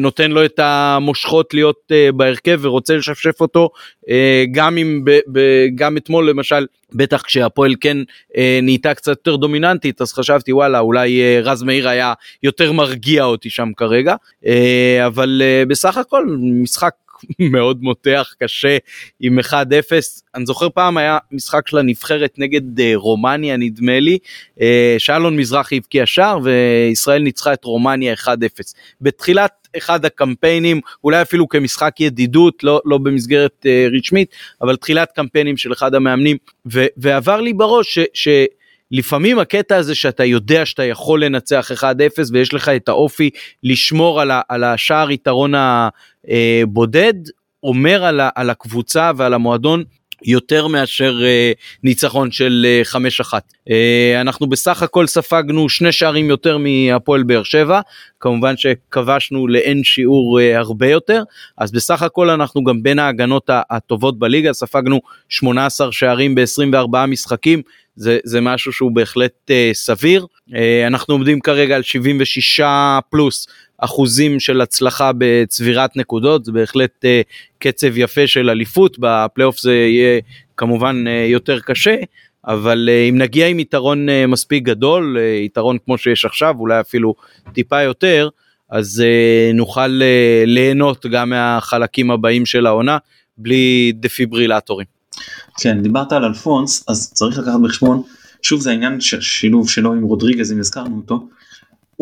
[0.00, 3.70] נותן לו את המושכות להיות בהרכב ורוצה לשפשף אותו
[4.52, 5.04] גם אם
[5.74, 7.96] גם אתמול למשל בטח כשהפועל כן
[8.62, 12.12] נהייתה קצת יותר דומיננטית אז חשבתי וואלה אולי רז מאיר היה
[12.42, 14.14] יותר מרגיע אותי שם כרגע.
[15.06, 16.94] אבל בסך הכל משחק
[17.52, 18.76] מאוד מותח קשה
[19.20, 19.52] עם 1-0
[20.34, 24.18] אני זוכר פעם היה משחק של הנבחרת נגד uh, רומניה נדמה לי.
[24.58, 24.62] uh,
[24.98, 28.26] שאלון מזרחי הבקיע שער וישראל ניצחה את רומניה 1-0
[29.00, 35.56] בתחילת אחד הקמפיינים אולי אפילו כמשחק ידידות לא לא במסגרת uh, רשמית אבל תחילת קמפיינים
[35.56, 36.36] של אחד המאמנים
[36.72, 38.28] ו- ועבר לי בראש ש, ש
[38.92, 41.84] לפעמים הקטע הזה שאתה יודע שאתה יכול לנצח 1-0
[42.32, 43.30] ויש לך את האופי
[43.62, 47.14] לשמור על, ה, על השער יתרון הבודד,
[47.62, 49.84] אומר על, ה, על הקבוצה ועל המועדון
[50.24, 52.94] יותר מאשר uh, ניצחון של uh,
[53.24, 53.32] 5-1.
[53.32, 53.70] Uh,
[54.20, 57.80] אנחנו בסך הכל ספגנו שני שערים יותר מהפועל באר שבע,
[58.20, 61.22] כמובן שכבשנו לאין שיעור uh, הרבה יותר,
[61.58, 67.62] אז בסך הכל אנחנו גם בין ההגנות הטובות בליגה, ספגנו 18 שערים ב-24 משחקים,
[67.96, 70.26] זה, זה משהו שהוא בהחלט uh, סביר.
[70.48, 70.54] Uh,
[70.86, 72.60] אנחנו עומדים כרגע על 76
[73.10, 73.46] פלוס
[73.84, 77.08] אחוזים של הצלחה בצבירת נקודות, זה בהחלט uh,
[77.58, 80.20] קצב יפה של אליפות, בפלייאוף זה יהיה
[80.56, 81.96] כמובן אה, יותר קשה.
[82.46, 87.14] אבל אה, אם נגיע עם יתרון מספיק גדול, יתרון כמו שיש עכשיו, אולי אפילו
[87.52, 88.28] טיפה יותר,
[88.70, 89.02] אז
[89.54, 90.00] נוכל
[90.46, 92.98] ליהנות גם מהחלקים הבאים של העונה
[93.38, 94.86] בלי דפיברילטורים.
[95.60, 98.02] כן דיברת על אלפונס אז צריך לקחת בחשבון
[98.42, 101.28] שוב זה העניין של שילוב שלו עם רודריגז אם הזכרנו אותו.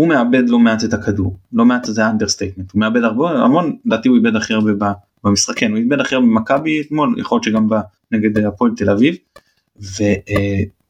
[0.00, 4.08] הוא מאבד לא מעט את הכדור לא מעט זה understatement הוא מאבד הרבה המון לדעתי
[4.08, 4.92] הוא איבד הכי הרבה
[5.24, 7.68] במשחק כן הוא איבד הכי הרבה במכבי אתמול יכול להיות שגם
[8.12, 9.16] נגד הפועל תל אביב.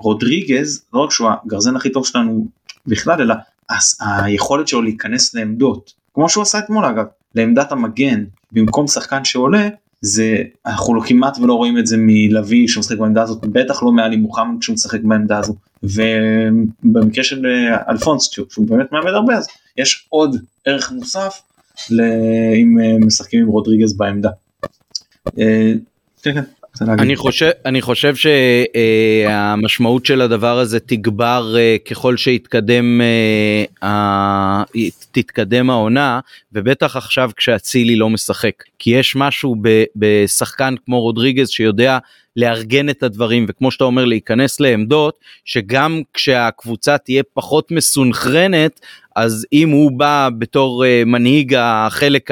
[0.00, 2.46] ורודריגז לא רק שהוא הגרזן הכי טוב שלנו
[2.86, 3.34] בכלל אלא
[4.00, 9.68] היכולת שלו להיכנס לעמדות כמו שהוא עשה אתמול אגב לעמדת המגן במקום שחקן שעולה
[10.00, 10.36] זה
[10.66, 14.61] אנחנו לא כמעט ולא רואים את זה מלוי שמשחק בעמדה הזאת בטח לא מעלי מוחמד
[14.61, 20.37] כשהוא משחק בעמדה הזו ובמקרה של אה, אלפונס שהוא באמת מאבד הרבה אז יש עוד
[20.64, 21.43] ערך מוסף
[21.91, 24.31] אם אה, משחקים עם רודריגז בעמדה.
[25.39, 25.72] אה,
[26.22, 26.59] כן, כן.
[26.81, 31.55] אני חושב אני חושב שהמשמעות של הדבר הזה תגבר
[31.91, 33.01] ככל שיתקדם
[35.12, 36.21] תתקדם העונה
[36.53, 38.55] ובטח עכשיו כשאצילי לא משחק.
[38.79, 39.57] כי יש משהו
[39.97, 41.99] בשחקן כמו רודריגז שיודע
[42.37, 48.81] לארגן את הדברים וכמו שאתה אומר להיכנס לעמדות שגם כשהקבוצה תהיה פחות מסונכרנת
[49.21, 52.31] אז אם הוא בא בתור uh, מנהיג החלק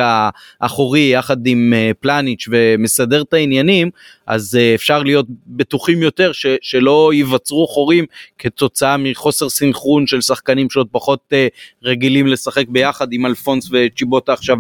[0.61, 3.91] האחורי יחד עם uh, פלניץ' ומסדר את העניינים
[4.27, 8.05] אז uh, אפשר להיות בטוחים יותר ש, שלא ייווצרו חורים
[8.39, 11.33] כתוצאה מחוסר סינכרון של שחקנים שעוד פחות
[11.85, 14.59] רגילים לשחק ביחד עם אלפונס וצ'יבוטה עכשיו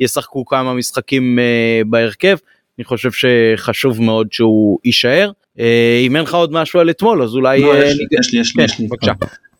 [0.00, 1.38] ישחקו כמה משחקים
[1.86, 2.36] בהרכב.
[2.78, 5.30] אני חושב שחשוב מאוד שהוא יישאר.
[5.58, 7.60] אה, אם אין לך עוד משהו על אתמול אז אולי...
[7.60, 9.12] לא, יש לי, יש לי, יש לי, כן, בבקשה.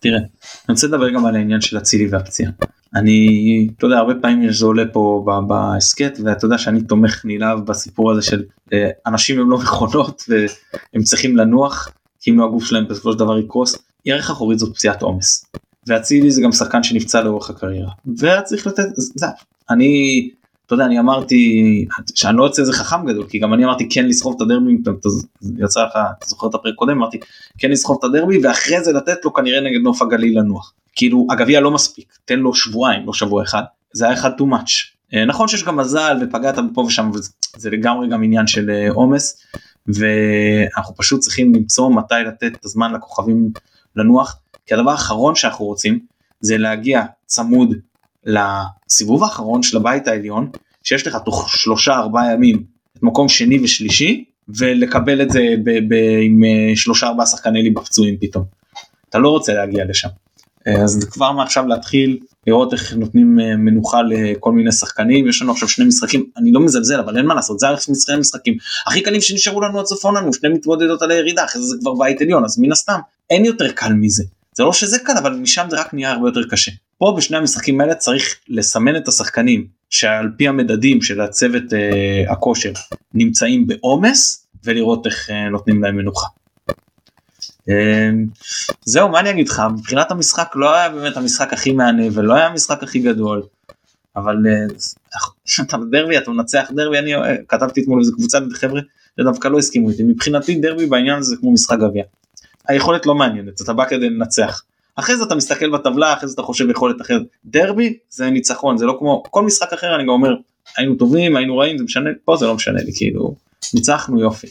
[0.04, 2.50] תראה, אני רוצה לדבר גם על העניין של אצילי והפציעה.
[2.94, 8.12] אני, אתה יודע, הרבה פעמים זה עולה פה בהסכת ואתה יודע שאני תומך נלהב בסיפור
[8.12, 8.42] הזה של
[8.72, 11.88] אה, אנשים הם לא מכונות והם צריכים לנוח
[12.20, 13.76] כי אם לא הגוף שלהם בסופו של דבר יקרוס.
[14.06, 15.46] ירך אחורית זאת פציעת עומס.
[15.86, 17.90] ואצילי זה גם שחקן שנפצע לאורך הקריירה.
[18.18, 19.26] וצריך לתת, זה,
[19.70, 20.30] אני
[20.66, 21.84] אתה יודע אני אמרתי
[22.14, 24.76] שאני לא יוצא איזה חכם גדול כי גם אני אמרתי כן לסחוב את הדרבי
[25.58, 27.18] יצא לך אתה זוכר את הפרק קודם אמרתי
[27.58, 30.72] כן לסחוב את הדרבי ואחרי זה לתת לו כנראה נגד נוף הגליל לנוח.
[30.96, 33.62] כאילו הגביע לא מספיק תן לו שבועיים לא שבוע אחד
[33.92, 34.94] זה היה אחד too much.
[35.14, 39.44] אה, נכון שיש גם מזל ופגעת פה ושם וזה לגמרי גם עניין של אה, עומס
[39.86, 43.50] ואנחנו פשוט צריכים למצוא מתי לתת את הזמן לכוכבים
[43.96, 45.98] לנוח כי הדבר האחרון שאנחנו רוצים
[46.40, 47.74] זה להגיע צמוד
[48.26, 50.50] לסיבוב האחרון של הבית העליון
[50.82, 52.64] שיש לך תוך שלושה ארבעה ימים
[52.96, 57.80] את מקום שני ושלישי ולקבל את זה ב- ב- עם אה, שלושה ארבעה שחקני ליבה
[57.80, 58.44] פצועים פתאום.
[59.08, 60.08] אתה לא רוצה להגיע לשם.
[60.66, 65.52] אה, אז כבר מעכשיו להתחיל לראות איך נותנים אה, מנוחה לכל מיני שחקנים יש לנו
[65.52, 67.66] עכשיו שני משחקים אני לא מזלזל אבל אין מה לעשות זה
[68.06, 68.56] שני משחקים
[68.86, 71.94] הכי קלים שנשארו לנו עד סוף העונה שני מתמודדות על הירידה אחרי זה זה כבר
[71.94, 72.98] בית עליון אז מן הסתם
[73.30, 74.24] אין יותר קל מזה
[74.56, 76.70] זה לא שזה קל אבל משם זה רק נהיה הרבה יותר קשה.
[76.98, 82.72] פה בשני המשחקים האלה צריך לסמן את השחקנים שעל פי המדדים של הצוות אה, הכושר
[83.14, 86.26] נמצאים בעומס ולראות איך אה, נותנים להם מנוחה.
[87.68, 88.10] אה,
[88.84, 92.46] זהו מה אני אגיד לך מבחינת המשחק לא היה באמת המשחק הכי מהנה ולא היה
[92.46, 93.42] המשחק הכי גדול.
[94.16, 94.74] אבל אה,
[95.64, 98.80] אתה בדרבי אתה מנצח דרבי אני אה, כתבתי אתמול איזה קבוצה חבר'ה
[99.20, 102.04] שדווקא לא הסכימו איתי מבחינתי דרבי בעניין הזה כמו משחק גביע.
[102.68, 104.62] היכולת לא מעניינת אתה בא כדי לנצח.
[104.96, 108.86] אחרי זה אתה מסתכל בטבלה אחרי זה אתה חושב יכולת אחרת דרבי זה ניצחון זה
[108.86, 110.34] לא כמו כל משחק אחר אני גם אומר
[110.76, 113.34] היינו טובים היינו רעים זה משנה פה זה לא משנה לי כאילו
[113.74, 114.46] ניצחנו יופי.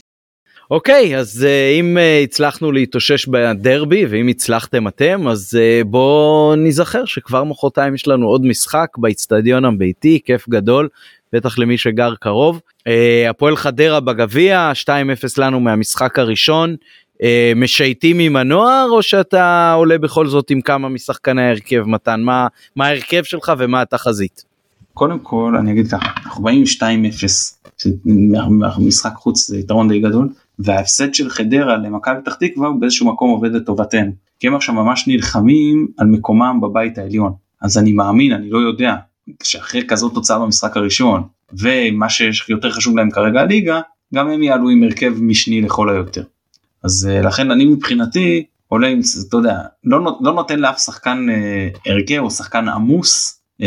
[0.71, 7.05] אוקיי אז uh, אם uh, הצלחנו להתאושש בדרבי ואם הצלחתם אתם אז uh, בואו נזכר
[7.05, 10.89] שכבר מחרתיים יש לנו עוד משחק באיצטדיון הביתי כיף גדול
[11.33, 12.61] בטח למי שגר קרוב.
[12.79, 14.89] Uh, הפועל חדרה בגביע 2-0
[15.37, 16.75] לנו מהמשחק הראשון
[17.55, 22.87] משייטים עם הנוער או שאתה עולה בכל זאת עם כמה משחקני ההרכב מתן מה מה
[22.87, 24.43] ההרכב שלך ומה התחזית.
[24.93, 26.85] קודם כל אני אגיד ככה אנחנו באים 2-0
[28.77, 33.29] משחק חוץ זה יתרון די גדול וההפסד של חדרה למכבי פתח תקווה הוא באיזשהו מקום
[33.29, 38.49] עובד לטובתנו כי הם עכשיו ממש נלחמים על מקומם בבית העליון אז אני מאמין אני
[38.49, 38.95] לא יודע
[39.43, 43.81] שאחרי כזאת תוצאה במשחק הראשון ומה שיותר חשוב להם כרגע הליגה
[44.15, 46.23] גם הם יעלו עם הרכב משני לכל היותר.
[46.83, 51.91] אז uh, לכן אני מבחינתי עולה עם אתה יודע לא, לא נותן לאף שחקן uh,
[51.91, 53.65] הרכב או שחקן עמוס uh,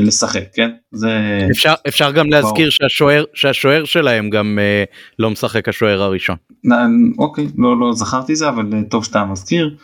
[0.00, 1.08] לשחק כן זה
[1.50, 6.36] אפשר אפשר גם להזכיר שהשוער שהשוער שלהם גם uh, לא משחק השוער הראשון.
[7.18, 9.76] אוקיי לא לא זכרתי זה אבל טוב שאתה מזכיר.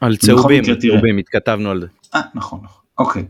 [0.00, 1.86] על צהובים צהובים התכתבנו על זה.
[2.14, 3.24] 아, נכון נכון אוקיי.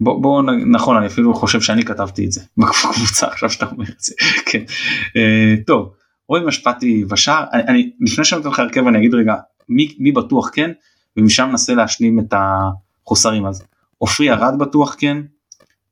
[0.00, 4.00] בוא, בוא נכון אני אפילו חושב שאני כתבתי את זה בקבוצה עכשיו שאתה אומר את
[4.00, 4.14] זה
[4.46, 5.92] כן uh, טוב
[6.28, 9.34] רועי משפטי ושער אני, אני לפני שאני נותן לך הרכב אני אגיד רגע
[9.68, 10.70] מי, מי בטוח כן?
[11.16, 13.46] ומשם ננסה להשלים את החוסרים.
[13.46, 13.62] אז
[13.98, 15.18] עופרי ארד בטוח כן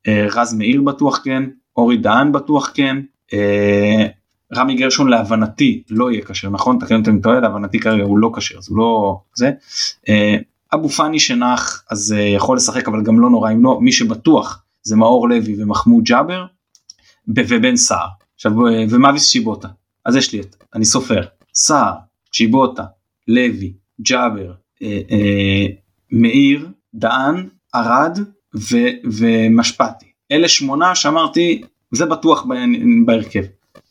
[0.07, 1.43] אה, רז מאיר בטוח כן
[1.77, 2.97] אורי דהן בטוח כן
[3.33, 4.07] אה,
[4.55, 6.79] רמי גרשון להבנתי לא יהיה כשר נכון?
[6.79, 9.51] תקן אותי אם טועה להבנתי כרגע הוא לא כשר אז הוא לא זה.
[10.09, 10.35] אה,
[10.73, 14.95] אבו פאני שנח אז יכול לשחק אבל גם לא נורא אם לא מי שבטוח זה
[14.95, 16.45] מאור לוי ומחמוד ג'אבר
[17.27, 18.07] ובן סער.
[18.35, 18.51] עכשיו
[18.89, 19.67] ומאביס שיבוטה
[20.05, 21.21] אז יש לי את, אני סופר,
[21.53, 21.93] סער,
[22.33, 22.83] צ'יבוטה,
[23.27, 24.51] לוי, ג'אבר,
[24.83, 25.65] אה, אה,
[26.11, 28.19] מאיר, דהן, ארד
[28.55, 30.05] ו, ומשפטי.
[30.31, 32.45] אלה שמונה שאמרתי, זה בטוח
[33.05, 33.43] בהרכב.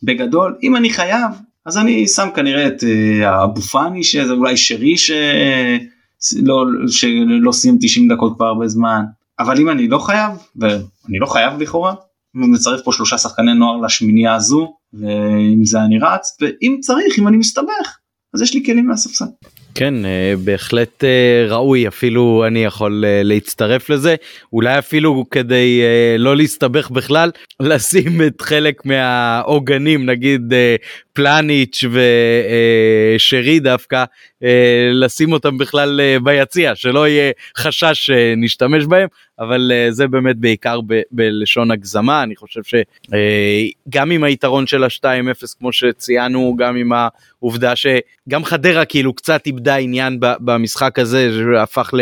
[0.03, 1.31] בגדול, אם אני חייב,
[1.67, 8.13] אז אני שם כנראה את אה, אבו פאני, שזה אולי שרי שלא, שלא סיים 90
[8.13, 9.05] דקות כבר הרבה זמן,
[9.39, 11.95] אבל אם אני לא חייב, ואני לא חייב לכאורה,
[12.35, 17.37] מצרף פה שלושה שחקני נוער לשמינייה הזו, ואם זה אני רץ ואם צריך אם אני
[17.37, 17.99] מסתבך
[18.35, 19.25] אז יש לי כלים מהספסל.
[19.75, 24.15] כן אה, בהחלט אה, ראוי אפילו אני יכול אה, להצטרף לזה
[24.53, 25.81] אולי אפילו כדי
[26.19, 27.31] לא להסתבך בכלל
[27.61, 30.53] לשים את חלק מהעוגנים נגיד
[31.15, 31.85] פלניץ'
[33.17, 34.05] ושרי דווקא
[34.93, 39.09] לשים אותם בכלל ביציע שלא יהיה חשש שנשתמש בהם
[39.39, 42.23] אבל זה באמת בעיקר ב- בלשון הגזמה.
[42.23, 49.15] אני חושב שגם עם היתרון של ה-2-0 כמו שציינו גם עם העובדה שגם חדרה כאילו
[49.15, 51.95] קצת איבדה עניין במשחק הזה שהפך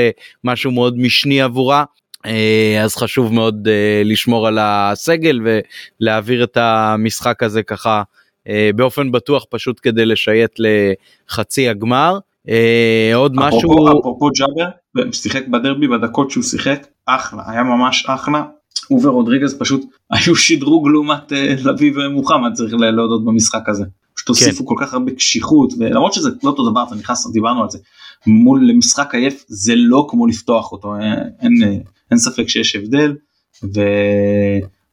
[0.44, 1.84] למשהו מאוד משני עבורה.
[2.26, 5.40] אה, אז חשוב מאוד אה, לשמור על הסגל
[6.00, 8.02] ולהעביר את המשחק הזה ככה אה,
[8.76, 12.18] באופן בטוח פשוט כדי לשייט לחצי הגמר.
[13.14, 14.68] עוד משהו אפרופו ג'אבר
[15.12, 18.42] שיחק בדרבי בדקות שהוא שיחק אחלה היה ממש אחלה
[18.88, 21.32] הוא ורודריגז פשוט היו שדרוג לעומת
[21.64, 23.84] לביא ומוחמד צריך להודות במשחק הזה.
[24.14, 24.74] פשוט הוסיפו כן.
[24.74, 27.78] כל כך הרבה קשיחות ולמרות שזה לא אותו דבר אתה נכנס דיברנו על זה
[28.26, 33.14] מול משחק עייף זה לא כמו לפתוח אותו אין, אין, אין ספק שיש הבדל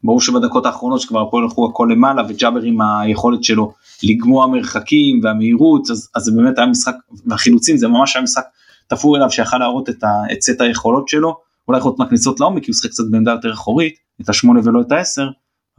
[0.03, 3.73] וברור שבדקות האחרונות שכבר הפועל הלכו הכל למעלה וג'אבר עם היכולת שלו
[4.03, 6.95] לגמוע מרחקים והמהירות אז, אז זה באמת היה משחק
[7.25, 8.43] והחילוצים זה ממש היה משחק
[8.87, 11.37] תפור אליו שיכל להראות את, ה, את סט היכולות שלו
[11.67, 14.91] אולי יכולות מהכניסות לעומק כי הוא שחק קצת בעמדה יותר אחורית את השמונה ולא את
[14.91, 15.27] העשר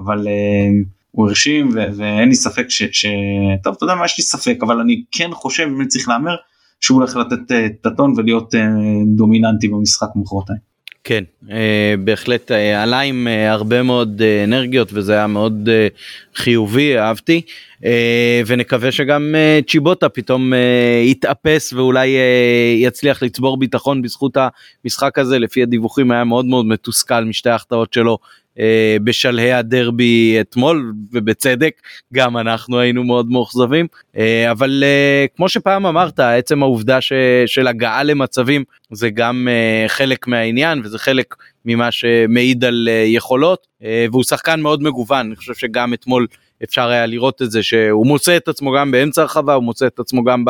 [0.01, 0.25] אבל.
[0.25, 2.83] Uh, הוא הרשים ואין לי ספק ש...
[2.93, 3.07] ש...
[3.63, 6.37] טוב אתה יודע מה יש לי ספק אבל אני כן חושב באמת צריך להמר
[6.81, 8.55] שהוא הולך לתת את הטון ולהיות
[9.17, 10.70] דומיננטי במשחק מחרתיים.
[11.05, 15.69] כן, אה, בהחלט אה, עלה עם אה, הרבה מאוד אנרגיות וזה היה מאוד
[16.35, 17.43] חיובי, אהבתי.
[18.47, 19.35] ונקווה שגם
[19.69, 20.53] צ'יבוטה פתאום
[21.05, 22.17] יתאפס ואולי
[22.77, 24.37] יצליח לצבור ביטחון בזכות
[24.85, 28.19] המשחק הזה, לפי הדיווחים היה מאוד מאוד מתוסכל משתי ההחטאות שלו
[29.05, 31.81] בשלהי הדרבי אתמול ובצדק
[32.15, 33.87] גם אנחנו היינו מאוד מאוכזבים.
[34.17, 37.13] אה, אבל אה, כמו שפעם אמרת עצם העובדה ש,
[37.47, 39.49] של הגעה למצבים זה גם
[39.89, 41.35] חלק מהעניין וזה חלק
[41.65, 43.67] ממה שמעיד על יכולות.
[44.13, 46.27] והוא שחקן מאוד מגוון אני חושב שגם אתמול
[46.65, 49.99] אפשר היה לראות את זה שהוא מוצא את עצמו גם באמצע הרחבה הוא מוצא את
[49.99, 50.45] עצמו גם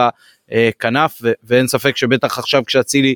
[0.50, 3.14] בכנף ואין ספק שבטח עכשיו כשאצילי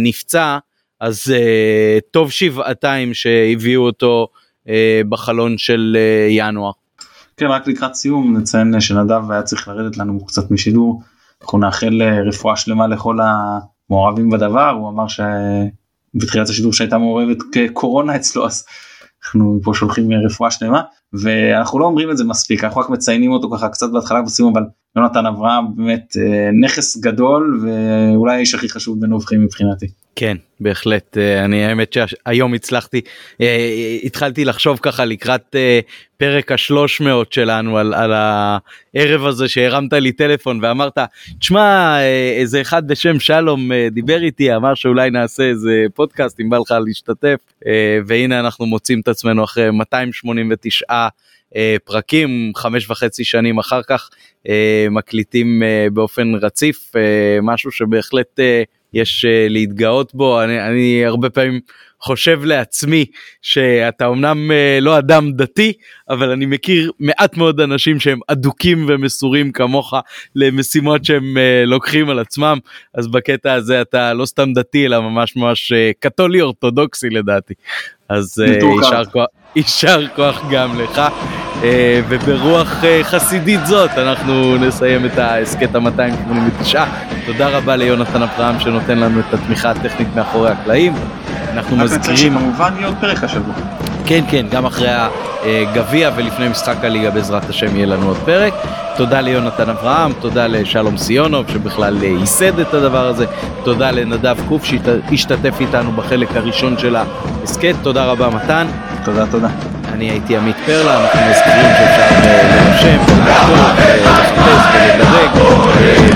[0.00, 0.58] נפצע
[1.00, 4.28] אז uh, טוב שבעתיים שהביאו אותו
[4.66, 4.70] uh,
[5.08, 6.72] בחלון של uh, ינואר.
[7.36, 11.02] כן רק לקראת סיום נציין שנדב היה צריך לרדת לנו קצת משידור
[11.42, 18.46] אנחנו נאחל רפואה שלמה לכל המעורבים בדבר הוא אמר שבתחילת השידור שהייתה מעורבת כקורונה אצלו
[18.46, 18.64] אז
[19.24, 20.82] אנחנו פה שולחים רפואה שלמה
[21.12, 24.62] ואנחנו לא אומרים את זה מספיק אנחנו רק מציינים אותו ככה קצת בהתחלה בסיום אבל
[24.96, 26.16] יונתן אברהם באמת
[26.64, 29.86] נכס גדול ואולי האיש הכי חשוב בנובחים מבחינתי.
[30.16, 33.00] כן בהחלט אה, אני האמת שהיום הצלחתי
[33.40, 35.80] אה, התחלתי לחשוב ככה לקראת אה,
[36.16, 40.98] פרק השלוש מאות שלנו על, על הערב הזה שהרמת לי טלפון ואמרת
[41.38, 41.98] תשמע
[42.36, 47.38] איזה אחד בשם שלום דיבר איתי אמר שאולי נעשה איזה פודקאסט אם בא לך להשתתף.
[48.06, 50.84] והנה אנחנו מוצאים את עצמנו אחרי 289
[51.84, 54.10] פרקים חמש וחצי שנים אחר כך
[54.90, 55.62] מקליטים
[55.92, 56.92] באופן רציף
[57.42, 58.40] משהו שבהחלט
[58.96, 60.42] יש uh, להתגאות בו.
[60.42, 61.60] אני, אני הרבה פעמים
[62.00, 63.04] חושב לעצמי
[63.42, 65.72] שאתה אמנם uh, לא אדם דתי
[66.10, 69.94] אבל אני מכיר מעט מאוד אנשים שהם אדוקים ומסורים כמוך
[70.34, 72.58] למשימות שהם uh, לוקחים על עצמם.
[72.94, 77.54] אז בקטע הזה אתה לא סתם דתי אלא ממש ממש קתולי אורתודוקסי לדעתי.
[78.08, 79.26] אז יישר כוח,
[79.56, 81.02] יישר כוח גם לך.
[81.62, 86.76] אה, וברוח אה, חסידית זאת אנחנו נסיים את ההסכת ה-289.
[87.26, 90.94] תודה רבה ליונתן אברהם שנותן לנו את התמיכה הטכנית מאחורי הקלעים.
[91.52, 92.38] אנחנו מזכירים...
[92.38, 93.54] כמובן יהיה עוד פרק השבוע.
[94.06, 94.88] כן, כן, גם אחרי
[95.44, 98.52] הגביע ולפני משחק הליגה בעזרת השם יהיה לנו עוד פרק.
[98.96, 103.26] תודה ליונתן אברהם, תודה לשלום סיונוב שבכלל אה, ייסד את הדבר הזה,
[103.64, 108.66] תודה לנדב קוף שהשתתף איתנו בחלק הראשון של ההסכת, תודה רבה מתן.
[109.04, 109.48] תודה, תודה.
[109.92, 114.04] אני הייתי עמית פרלה, אנחנו מזכירים שאפשר אה, להירשם ולעקוב אה,
[114.98, 115.30] ולדרג,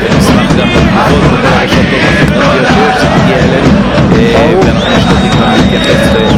[0.00, 3.89] ונשמח גם לתגובות בכל הרשתות החברתיות שיש, זה מגיע אלינו.
[4.62, 6.30] ואנחנו משתדלים גם להתייחס אה,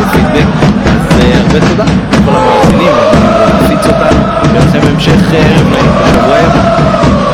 [0.00, 0.46] לפידבק,
[0.86, 7.25] אז אה, הרבה תודה לכל המאזינים, אה, להפיץ אותנו, ולכם המשך ערב נעים, חבר'ה.